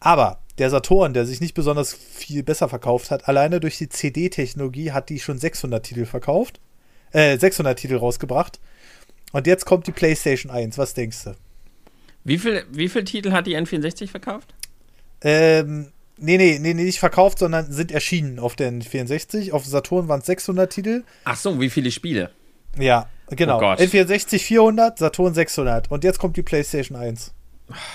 [0.00, 4.92] Aber der Saturn, der sich nicht besonders viel besser verkauft hat, alleine durch die CD-Technologie
[4.92, 6.60] hat die schon 600 Titel verkauft,
[7.12, 8.60] äh, 600 Titel rausgebracht.
[9.32, 10.78] Und jetzt kommt die PlayStation 1.
[10.78, 11.34] Was denkst du?
[12.24, 14.54] Wie viele wie viel Titel hat die N64 verkauft?
[15.22, 19.52] Ähm, nee, nee, nee, nicht verkauft, sondern sind erschienen auf der N64.
[19.52, 21.04] Auf Saturn waren es 600 Titel.
[21.24, 22.30] Ach so, wie viele Spiele?
[22.78, 23.58] Ja, genau.
[23.58, 25.90] Oh N64 400, Saturn 600.
[25.90, 27.32] Und jetzt kommt die PlayStation 1.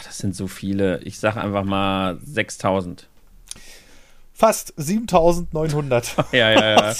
[0.05, 0.99] das sind so viele.
[1.03, 3.07] Ich sag einfach mal 6000.
[4.33, 6.15] Fast 7900.
[6.31, 6.95] ja, ja, ja.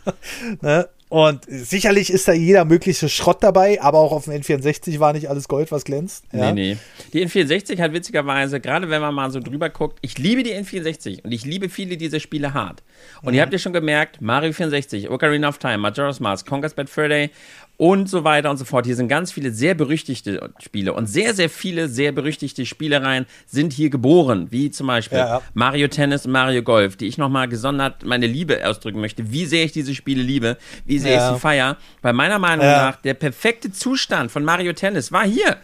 [0.62, 0.88] ne?
[1.08, 5.30] Und sicherlich ist da jeder mögliche Schrott dabei, aber auch auf dem N64 war nicht
[5.30, 6.24] alles Gold, was glänzt.
[6.32, 6.52] Ja?
[6.52, 6.78] Nee, nee.
[7.12, 11.22] Die N64 hat witzigerweise, gerade wenn man mal so drüber guckt, ich liebe die N64
[11.22, 12.82] und ich liebe viele dieser Spiele hart.
[13.22, 13.36] Und mhm.
[13.36, 17.06] ihr habt ja schon gemerkt, Mario 64, Ocarina of Time, Majora's Mask, Conker's Bad Fur
[17.08, 17.30] Day
[17.76, 18.86] und so weiter und so fort.
[18.86, 23.72] Hier sind ganz viele sehr berüchtigte Spiele und sehr, sehr viele sehr berüchtigte Spielereien sind
[23.72, 25.42] hier geboren, wie zum Beispiel ja, ja.
[25.54, 29.64] Mario Tennis und Mario Golf, die ich nochmal gesondert meine Liebe ausdrücken möchte, wie sehr
[29.64, 31.28] ich diese Spiele liebe, wie sehr ja.
[31.28, 31.76] ich sie feiere.
[32.02, 35.56] Weil meiner Meinung nach der perfekte Zustand von Mario Tennis war hier.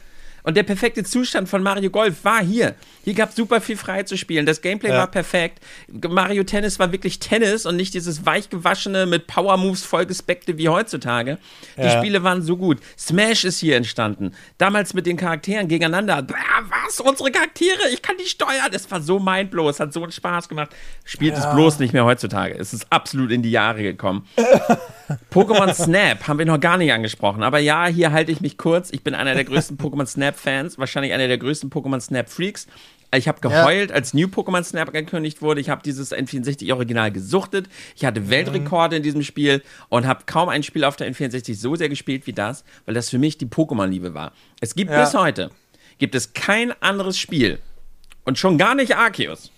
[0.43, 2.74] Und der perfekte Zustand von Mario Golf war hier.
[3.05, 4.45] Hier gab es super viel frei zu spielen.
[4.45, 4.99] Das Gameplay ja.
[4.99, 5.61] war perfekt.
[5.88, 11.38] Mario Tennis war wirklich Tennis und nicht dieses weichgewaschene mit Power Moves vollgespekte wie heutzutage.
[11.76, 11.99] Die ja.
[11.99, 12.78] Spiele waren so gut.
[12.99, 14.32] Smash ist hier entstanden.
[14.59, 16.26] Damals mit den Charakteren gegeneinander.
[16.84, 17.01] Was?
[17.01, 17.88] Unsere Charaktere?
[17.93, 18.70] Ich kann die steuern.
[18.72, 19.68] Es war so mindblow.
[19.68, 20.70] Es hat so einen Spaß gemacht.
[21.05, 21.40] Spielt ja.
[21.40, 22.57] es bloß nicht mehr heutzutage.
[22.59, 24.26] Es ist absolut in die Jahre gekommen.
[25.30, 27.42] Pokémon Snap haben wir noch gar nicht angesprochen.
[27.42, 28.90] Aber ja, hier halte ich mich kurz.
[28.92, 30.78] Ich bin einer der größten Pokémon Snap-Fans.
[30.78, 32.66] Wahrscheinlich einer der größten Pokémon Snap-Freaks.
[33.14, 33.96] Ich habe geheult, ja.
[33.96, 35.60] als New Pokémon Snap angekündigt wurde.
[35.60, 37.68] Ich habe dieses N64-Original gesuchtet.
[37.94, 41.76] Ich hatte Weltrekorde in diesem Spiel und habe kaum ein Spiel auf der N64 so
[41.76, 44.32] sehr gespielt wie das, weil das für mich die Pokémon-Liebe war.
[44.60, 45.02] Es gibt ja.
[45.02, 45.50] bis heute
[45.98, 47.58] gibt es kein anderes Spiel
[48.24, 49.50] und schon gar nicht Arceus,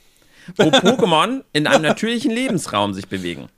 [0.57, 3.48] wo Pokémon in einem natürlichen Lebensraum sich bewegen.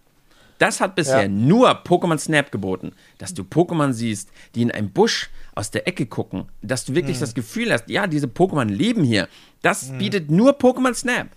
[0.59, 1.29] Das hat bisher ja.
[1.29, 6.07] nur Pokémon Snap geboten, dass du Pokémon siehst, die in einem Busch aus der Ecke
[6.07, 7.21] gucken, dass du wirklich mhm.
[7.21, 9.29] das Gefühl hast, ja, diese Pokémon leben hier.
[9.63, 9.99] Das mhm.
[9.99, 11.29] bietet nur Pokémon Snap.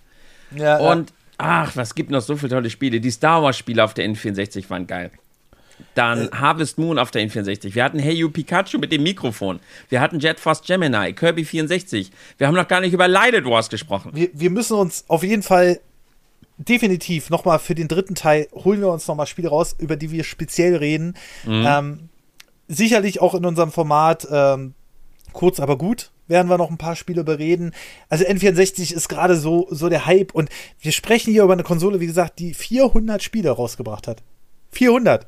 [0.54, 3.00] Ja, Und ach, was gibt noch so viele tolle Spiele.
[3.00, 5.10] Die Star Wars Spiele auf der N64 waren geil.
[5.94, 6.30] Dann äh.
[6.32, 7.74] Harvest Moon auf der N64.
[7.74, 9.60] Wir hatten Hey You Pikachu mit dem Mikrofon.
[9.88, 12.10] Wir hatten Jet Force Gemini, Kirby 64.
[12.38, 14.10] Wir haben noch gar nicht über Lighted Wars gesprochen.
[14.14, 15.80] Wir, wir müssen uns auf jeden Fall
[16.60, 20.24] definitiv nochmal für den dritten Teil holen wir uns nochmal Spiele raus, über die wir
[20.24, 21.16] speziell reden.
[21.44, 21.64] Mhm.
[21.66, 22.08] Ähm,
[22.68, 24.74] sicherlich auch in unserem Format ähm,
[25.32, 27.72] kurz aber gut werden wir noch ein paar Spiele bereden.
[28.08, 30.48] Also N64 ist gerade so, so der Hype und
[30.78, 34.22] wir sprechen hier über eine Konsole, wie gesagt, die 400 Spiele rausgebracht hat.
[34.70, 35.26] 400.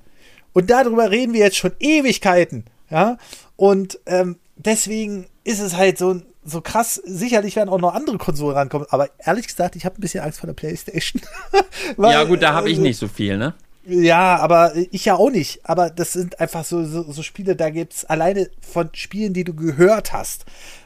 [0.53, 2.67] Und darüber reden wir jetzt schon Ewigkeiten.
[2.89, 3.17] Ja,
[3.57, 7.01] und ähm, deswegen ist es halt so, so krass.
[7.05, 10.41] Sicherlich werden auch noch andere Konsolen rankommen, aber ehrlich gesagt, ich habe ein bisschen Angst
[10.41, 11.23] vor der PlayStation.
[11.97, 13.55] Weil, ja, gut, da habe ich also, nicht so viel, ne?
[13.85, 15.61] Ja, aber ich ja auch nicht.
[15.65, 19.45] Aber das sind einfach so, so, so Spiele, da gibt es alleine von Spielen, die
[19.45, 20.45] du gehört hast.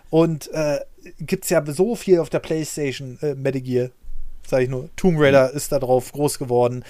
[0.08, 0.80] Und äh,
[1.20, 3.90] gibt es ja so viel auf der PlayStation, äh, Metal Gear,
[4.46, 4.88] sag ich nur.
[4.96, 5.56] Tomb Raider mhm.
[5.56, 6.84] ist da drauf groß geworden.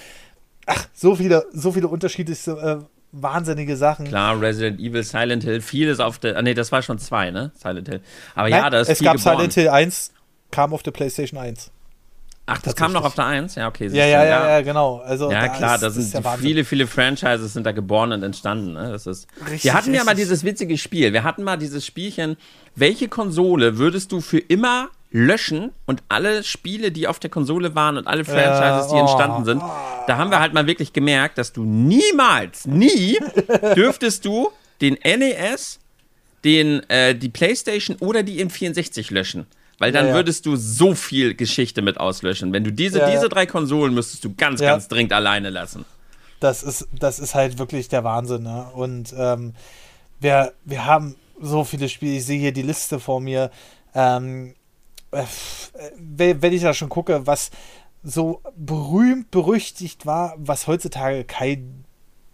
[0.65, 4.07] Ach, so viele, so viele unterschiedliche, äh, wahnsinnige Sachen.
[4.07, 6.37] Klar, Resident Evil, Silent Hill, vieles auf der.
[6.37, 7.51] Ah, nee, das war schon zwei, ne?
[7.55, 8.01] Silent Hill.
[8.35, 9.37] Aber Nein, ja, da ist Es viel gab geboren.
[9.37, 10.11] Silent Hill 1,
[10.51, 11.71] kam auf der PlayStation 1.
[12.49, 13.55] Ach, das kam noch auf der 1?
[13.55, 13.87] Ja, okay.
[13.87, 14.99] Ja, ja, ja, ja, genau.
[14.99, 18.71] Also, ja, da klar, da sind viele, viele Franchises sind da geboren und entstanden.
[18.71, 18.89] Ne?
[18.89, 19.97] Das ist, richtig, wir hatten richtig.
[19.97, 21.11] ja mal dieses witzige Spiel.
[21.11, 22.37] Wir hatten mal dieses Spielchen,
[22.73, 24.87] welche Konsole würdest du für immer
[25.17, 29.61] löschen und alle Spiele, die auf der Konsole waren und alle Franchises, die entstanden sind,
[30.05, 33.17] da haben wir halt mal wirklich gemerkt, dass du niemals, nie
[33.75, 34.49] dürftest du
[34.79, 35.79] den NES,
[36.43, 39.47] den, äh, die PlayStation oder die N64 löschen.
[39.79, 40.15] Weil dann ja, ja.
[40.15, 42.51] würdest du so viel Geschichte mit auslöschen.
[42.51, 45.85] Wenn du diese, ja, diese drei Konsolen müsstest du ganz, ganz dringend alleine lassen.
[46.39, 48.43] Das ist, das ist halt wirklich der Wahnsinn.
[48.43, 48.67] Ne?
[48.73, 49.53] Und ähm,
[50.19, 52.17] wir, wir haben so viele Spiele.
[52.17, 53.51] Ich sehe hier die Liste vor mir.
[53.93, 54.66] Ähm, äh,
[55.11, 57.51] wenn ich da schon gucke, was
[58.03, 61.85] so berühmt, berüchtigt war, was heutzutage kein,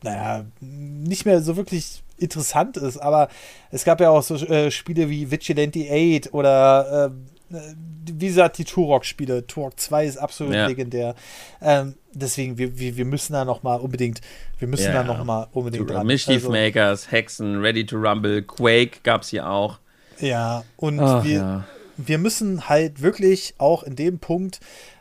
[0.04, 3.30] naja, nicht mehr so wirklich interessant ist, aber
[3.72, 7.60] es gab ja auch so äh, Spiele wie Vigilante 8 oder äh,
[8.06, 9.46] wie gesagt, die Turok-Spiele.
[9.46, 10.66] Turok 2 ist absolut ja.
[10.66, 11.16] legendär.
[11.62, 14.22] Ähm, deswegen, wir, wir, wir müssen da noch mal unbedingt,
[14.60, 14.94] wir müssen ja.
[14.94, 16.06] da noch mal unbedingt dran.
[16.06, 19.80] Mischief also, Makers, Hexen, Ready to Rumble, Quake gab es hier auch.
[20.20, 21.64] Ja, und Ach, wir, ja.
[21.98, 24.60] Wir müssen halt wirklich auch in dem Punkt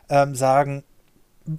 [0.09, 0.83] ähm, sagen,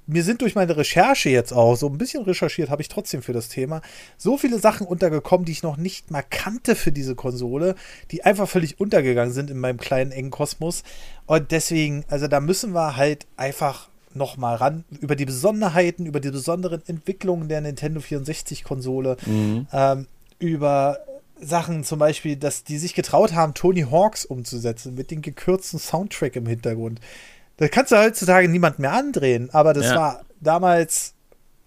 [0.06, 3.32] mir sind durch meine Recherche jetzt auch, so ein bisschen recherchiert habe ich trotzdem für
[3.32, 3.82] das Thema,
[4.16, 7.74] so viele Sachen untergekommen, die ich noch nicht mal kannte für diese Konsole,
[8.10, 10.82] die einfach völlig untergegangen sind in meinem kleinen engen Kosmos.
[11.26, 16.20] Und deswegen, also da müssen wir halt einfach noch mal ran über die Besonderheiten, über
[16.20, 19.66] die besonderen Entwicklungen der Nintendo 64-Konsole, mhm.
[19.72, 20.06] ähm,
[20.38, 20.98] über
[21.44, 26.36] Sachen zum Beispiel, dass die sich getraut haben, Tony Hawks umzusetzen mit dem gekürzten Soundtrack
[26.36, 27.00] im Hintergrund.
[27.56, 29.96] Das kannst du heutzutage niemand mehr andrehen, aber das ja.
[29.96, 31.14] war damals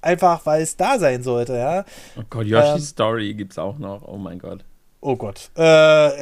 [0.01, 1.85] einfach, weil es da sein sollte, ja.
[2.17, 4.63] Oh Gott, Yoshi's ähm, Story gibt's auch noch, oh mein Gott.
[5.01, 5.51] Oh Gott.
[5.57, 5.61] Äh,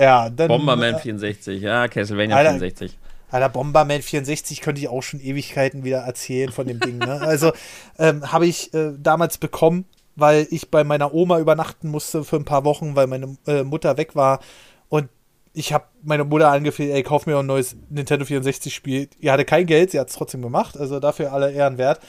[0.04, 0.48] ja, dann.
[0.48, 2.98] Bomberman äh, 64, ja, Castlevania Alter, 64.
[3.32, 7.22] Alter, Bomberman 64 könnte ich auch schon Ewigkeiten wieder erzählen von dem Ding, ne?
[7.22, 7.54] Also,
[7.98, 9.86] ähm, habe ich äh, damals bekommen,
[10.16, 13.98] weil ich bei meiner Oma übernachten musste für ein paar Wochen, weil meine äh, Mutter
[13.98, 14.40] weg war.
[14.90, 15.10] Und
[15.54, 19.10] ich habe meine Mutter angefehlt, ey, kauf mir ein neues Nintendo 64-Spiel.
[19.22, 22.00] Die hatte kein Geld, sie hat es trotzdem gemacht, also dafür alle Ehren wert.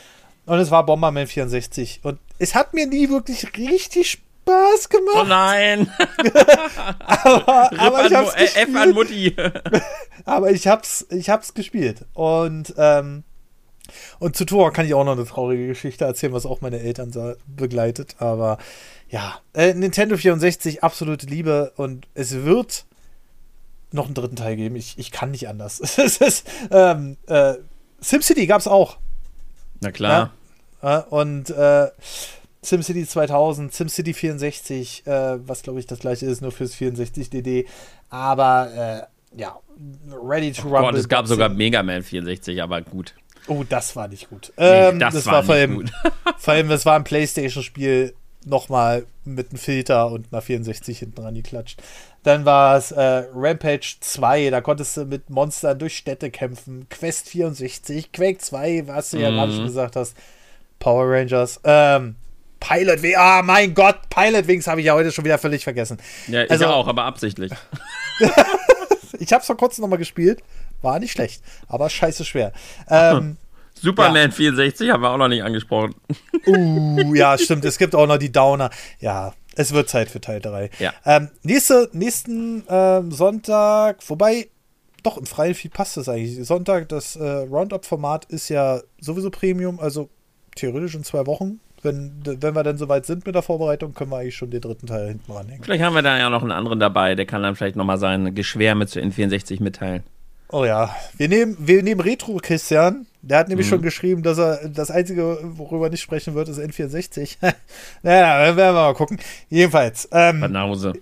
[0.47, 2.01] Und es war Bomberman 64.
[2.05, 5.17] Und es hat mir nie wirklich richtig Spaß gemacht.
[5.17, 5.91] Oh nein!
[7.01, 8.69] aber, aber ich hab's gespielt.
[8.69, 9.37] F an Mutti.
[10.25, 12.05] aber ich hab's, ich hab's gespielt.
[12.15, 13.25] Und, ähm,
[14.19, 17.13] und zu Tor kann ich auch noch eine traurige Geschichte erzählen, was auch meine Eltern
[17.47, 18.17] begleitet.
[18.19, 18.59] Aber
[19.09, 21.73] ja, äh, Nintendo 64, absolute Liebe.
[21.77, 22.85] Und es wird
[23.93, 24.77] noch einen dritten Teil geben.
[24.77, 25.81] Ich, ich kann nicht anders.
[25.99, 27.55] ist, ähm, äh,
[28.01, 28.99] SimCity gab es auch.
[29.81, 30.33] Na klar.
[30.83, 30.99] Ja?
[31.11, 31.89] und äh,
[32.63, 37.67] SimCity 2000, SimCity 64, äh, was glaube ich das gleiche ist, nur fürs 64DD.
[38.11, 39.59] Aber äh, ja,
[40.11, 40.93] Ready to oh Rumble.
[40.93, 43.15] Gott, es gab sogar Mega Man 64, aber gut.
[43.49, 44.53] Oh, das war nicht gut.
[44.57, 45.93] Ähm, nee, das, das, war, war vor allem, gut.
[46.39, 51.35] vor allem, das war ein Playstation-Spiel nochmal mit einem Filter und einer 64 hinten dran
[51.35, 51.83] geklatscht.
[52.23, 56.89] Dann war es äh, Rampage 2, da konntest du mit Monstern durch Städte kämpfen.
[56.89, 59.69] Quest 64, Quake 2, was du ja gerade schon mhm.
[59.69, 60.17] gesagt hast.
[60.79, 61.61] Power Rangers.
[61.65, 62.17] Ähm,
[62.61, 65.99] Pilot Wings, ah mein Gott, Pilot Wings habe ich ja heute schon wieder völlig vergessen.
[66.27, 67.53] Ja, ich also, auch, aber absichtlich.
[69.19, 70.43] ich habe es vor kurzem nochmal gespielt.
[70.83, 72.53] War nicht schlecht, aber scheiße schwer.
[72.89, 73.37] Ähm,
[73.81, 74.31] Superman ja.
[74.31, 75.95] 64 haben wir auch noch nicht angesprochen.
[76.47, 77.65] Uh, ja, stimmt.
[77.65, 78.71] Es gibt auch noch die Downer.
[79.01, 80.71] Ja, es wird Zeit für Teil 3.
[80.79, 80.93] Ja.
[81.05, 84.49] Ähm, nächste, nächsten ähm, Sonntag, wobei,
[85.03, 86.47] doch, im freien Feed passt das eigentlich.
[86.47, 90.09] Sonntag, das äh, Roundup-Format ist ja sowieso Premium, also
[90.55, 91.61] theoretisch in zwei Wochen.
[91.83, 94.87] Wenn, wenn wir dann soweit sind mit der Vorbereitung, können wir eigentlich schon den dritten
[94.87, 95.63] Teil hinten ranhängen.
[95.63, 98.35] Vielleicht haben wir da ja noch einen anderen dabei, der kann dann vielleicht nochmal sein
[98.35, 100.03] Geschwärme zu N64 mitteilen.
[100.49, 103.07] Oh ja, wir nehmen, wir nehmen Retro Christian.
[103.23, 103.71] Der hat nämlich mhm.
[103.71, 107.37] schon geschrieben, dass er das Einzige, worüber nicht sprechen wird, ist N64.
[108.03, 109.19] naja, werden wir mal gucken.
[109.49, 110.09] Jedenfalls.
[110.13, 110.93] Ähm, Banause.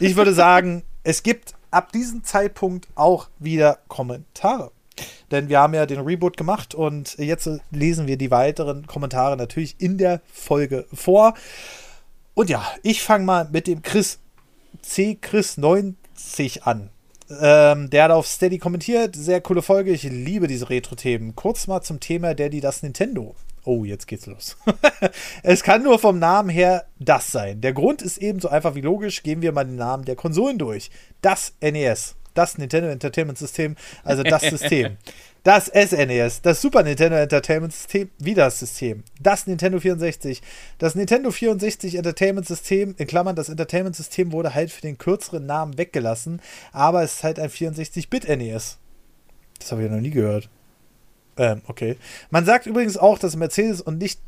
[0.00, 4.72] Ich würde sagen, es gibt ab diesem Zeitpunkt auch wieder Kommentare.
[5.30, 9.76] Denn wir haben ja den Reboot gemacht und jetzt lesen wir die weiteren Kommentare natürlich
[9.78, 11.34] in der Folge vor.
[12.34, 14.18] Und ja, ich fange mal mit dem Chris
[14.82, 15.16] C.
[15.20, 16.90] Chris 90 an.
[17.40, 19.14] Ähm, der hat auf Steady kommentiert.
[19.14, 19.92] Sehr coole Folge.
[19.92, 21.36] Ich liebe diese Retro-Themen.
[21.36, 23.34] Kurz mal zum Thema Daddy das Nintendo.
[23.64, 24.56] Oh, jetzt geht's los.
[25.42, 27.60] es kann nur vom Namen her das sein.
[27.60, 29.22] Der Grund ist ebenso einfach wie logisch.
[29.22, 30.90] Gehen wir mal den Namen der Konsolen durch.
[31.20, 34.96] Das NES das Nintendo Entertainment System, also das System.
[35.42, 39.04] Das SNES, das Super Nintendo Entertainment System, wieder das System.
[39.18, 40.42] Das Nintendo 64.
[40.78, 45.46] Das Nintendo 64 Entertainment System, in Klammern, das Entertainment System wurde halt für den kürzeren
[45.46, 48.78] Namen weggelassen, aber es ist halt ein 64-Bit-NES.
[49.58, 50.50] Das habe ich ja noch nie gehört.
[51.38, 51.96] Ähm, okay.
[52.30, 54.20] Man sagt übrigens auch, dass Mercedes und nicht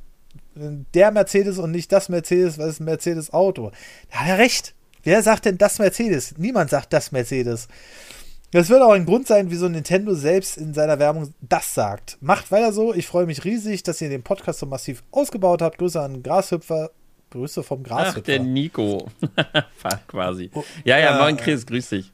[0.54, 3.70] der Mercedes und nicht das Mercedes, was ist ein Mercedes-Auto.
[4.10, 4.74] Da hat er recht.
[5.02, 6.38] Wer sagt denn das Mercedes?
[6.38, 7.68] Niemand sagt das Mercedes.
[8.52, 12.18] Das wird auch ein Grund sein, wieso Nintendo selbst in seiner Werbung das sagt.
[12.20, 12.92] Macht weiter so.
[12.92, 15.78] Ich freue mich riesig, dass ihr den Podcast so massiv ausgebaut habt.
[15.78, 16.90] Grüße an Grashüpfer.
[17.30, 18.18] Grüße vom Grashüpfer.
[18.20, 19.08] Ach, der Nico.
[20.06, 20.50] quasi.
[20.52, 22.12] Oh, ja, ja, moin Chris, grüß dich.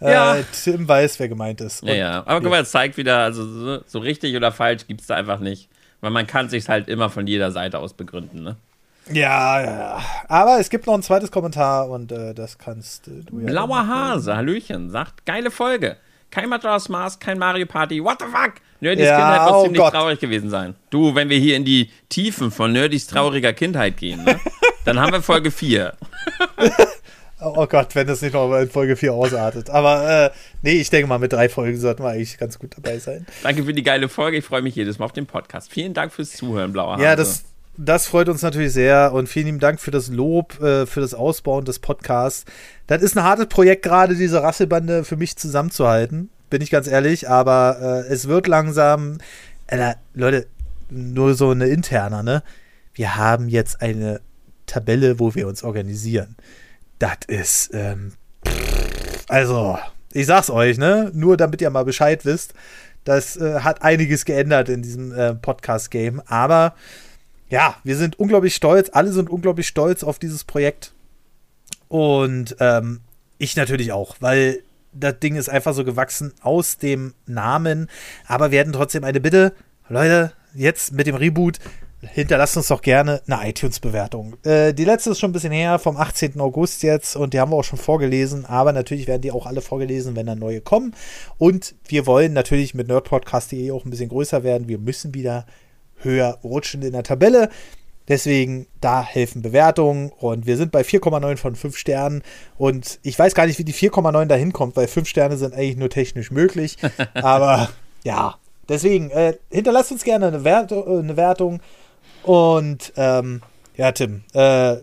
[0.00, 0.36] Äh, ja.
[0.62, 1.82] Tim weiß, wer gemeint ist.
[1.82, 2.26] Ja, ja.
[2.26, 5.16] Aber guck mal, es zeigt wieder, also so, so richtig oder falsch gibt es da
[5.16, 5.68] einfach nicht.
[6.00, 8.56] Weil man kann sich halt immer von jeder Seite aus begründen, ne?
[9.10, 10.02] Ja, ja.
[10.28, 13.46] Aber es gibt noch ein zweites Kommentar und äh, das kannst äh, du ja.
[13.46, 15.96] Blauer Hase, Hallöchen, sagt, geile Folge.
[16.30, 18.54] Kein Majora's Mask, kein Mario Party, what the fuck?
[18.80, 19.92] Nerdys ja, Kindheit muss oh ziemlich Gott.
[19.92, 20.74] traurig gewesen sein.
[20.90, 24.40] Du, wenn wir hier in die Tiefen von Nerdys trauriger Kindheit gehen, ne?
[24.84, 25.92] dann haben wir Folge 4.
[27.40, 29.68] oh Gott, wenn das nicht noch in Folge 4 ausartet.
[29.68, 30.30] Aber äh,
[30.62, 33.26] nee, ich denke mal, mit drei Folgen sollten wir eigentlich ganz gut dabei sein.
[33.42, 34.38] Danke für die geile Folge.
[34.38, 35.70] Ich freue mich jedes Mal auf den Podcast.
[35.70, 37.04] Vielen Dank fürs Zuhören, Blauer Hase.
[37.04, 37.44] Ja, das,
[37.76, 41.14] das freut uns natürlich sehr und vielen lieben Dank für das Lob, äh, für das
[41.14, 42.44] Ausbauen des Podcasts.
[42.86, 47.28] Das ist ein hartes Projekt, gerade diese Rasselbande für mich zusammenzuhalten, bin ich ganz ehrlich,
[47.30, 49.18] aber äh, es wird langsam.
[49.68, 50.46] Äh, Leute,
[50.90, 52.42] nur so eine interne, ne?
[52.92, 54.20] Wir haben jetzt eine
[54.66, 56.36] Tabelle, wo wir uns organisieren.
[56.98, 58.12] Das ist, ähm,
[59.28, 59.78] also,
[60.12, 61.10] ich sag's euch, ne?
[61.14, 62.52] Nur damit ihr mal Bescheid wisst.
[63.04, 66.74] Das äh, hat einiges geändert in diesem äh, Podcast-Game, aber
[67.52, 70.94] ja, wir sind unglaublich stolz, alle sind unglaublich stolz auf dieses Projekt.
[71.88, 73.00] Und ähm,
[73.36, 74.62] ich natürlich auch, weil
[74.94, 77.90] das Ding ist einfach so gewachsen aus dem Namen.
[78.26, 79.52] Aber wir hätten trotzdem eine Bitte.
[79.90, 81.58] Leute, jetzt mit dem Reboot,
[82.00, 84.36] hinterlasst uns doch gerne eine iTunes-Bewertung.
[84.44, 86.40] Äh, die letzte ist schon ein bisschen her, vom 18.
[86.40, 88.46] August jetzt, und die haben wir auch schon vorgelesen.
[88.46, 90.94] Aber natürlich werden die auch alle vorgelesen, wenn dann neue kommen.
[91.36, 94.68] Und wir wollen natürlich mit nerdpodcast.de auch ein bisschen größer werden.
[94.68, 95.44] Wir müssen wieder
[96.02, 97.48] höher rutschen in der Tabelle.
[98.08, 102.22] Deswegen, da helfen Bewertungen und wir sind bei 4,9 von 5 Sternen
[102.58, 105.76] und ich weiß gar nicht, wie die 4,9 da hinkommt, weil 5 Sterne sind eigentlich
[105.76, 106.78] nur technisch möglich.
[107.14, 107.70] Aber
[108.02, 108.36] ja,
[108.68, 111.60] deswegen, äh, hinterlasst uns gerne eine, Wert äh, eine Wertung
[112.24, 113.40] und ähm,
[113.76, 114.78] ja, Tim, äh,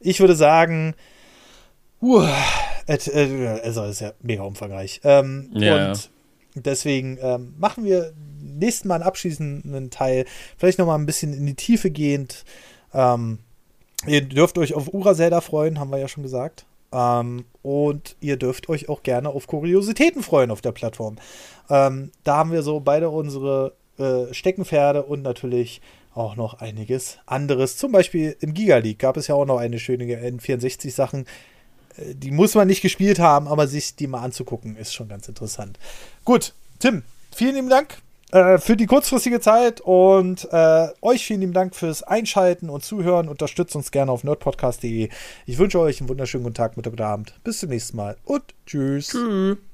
[0.00, 0.94] ich würde sagen,
[2.02, 2.26] uh,
[2.86, 5.00] äh, also ist ja mega umfangreich.
[5.04, 5.88] Ähm, ja.
[5.88, 6.10] Und
[6.54, 8.12] deswegen ähm, machen wir
[8.44, 10.26] nächsten Mal einen abschließenden Teil,
[10.56, 12.44] vielleicht nochmal ein bisschen in die Tiefe gehend.
[12.92, 13.38] Ähm,
[14.06, 16.66] ihr dürft euch auf Ura-Zelda freuen, haben wir ja schon gesagt.
[16.92, 21.16] Ähm, und ihr dürft euch auch gerne auf Kuriositäten freuen auf der Plattform.
[21.68, 25.80] Ähm, da haben wir so beide unsere äh, Steckenpferde und natürlich
[26.14, 27.76] auch noch einiges anderes.
[27.76, 31.26] Zum Beispiel im Giga League gab es ja auch noch eine schöne N64-Sachen.
[31.96, 35.28] Äh, die muss man nicht gespielt haben, aber sich die mal anzugucken, ist schon ganz
[35.28, 35.78] interessant.
[36.24, 37.02] Gut, Tim,
[37.34, 38.03] vielen lieben Dank
[38.34, 43.28] äh, für die kurzfristige Zeit und äh, euch vielen lieben Dank fürs Einschalten und Zuhören.
[43.28, 45.08] Unterstützt uns gerne auf nerdpodcast.de.
[45.46, 47.34] Ich wünsche euch einen wunderschönen guten Tag, Mittag oder Abend.
[47.44, 49.10] Bis zum nächsten Mal und tschüss.
[49.10, 49.73] Tschüss.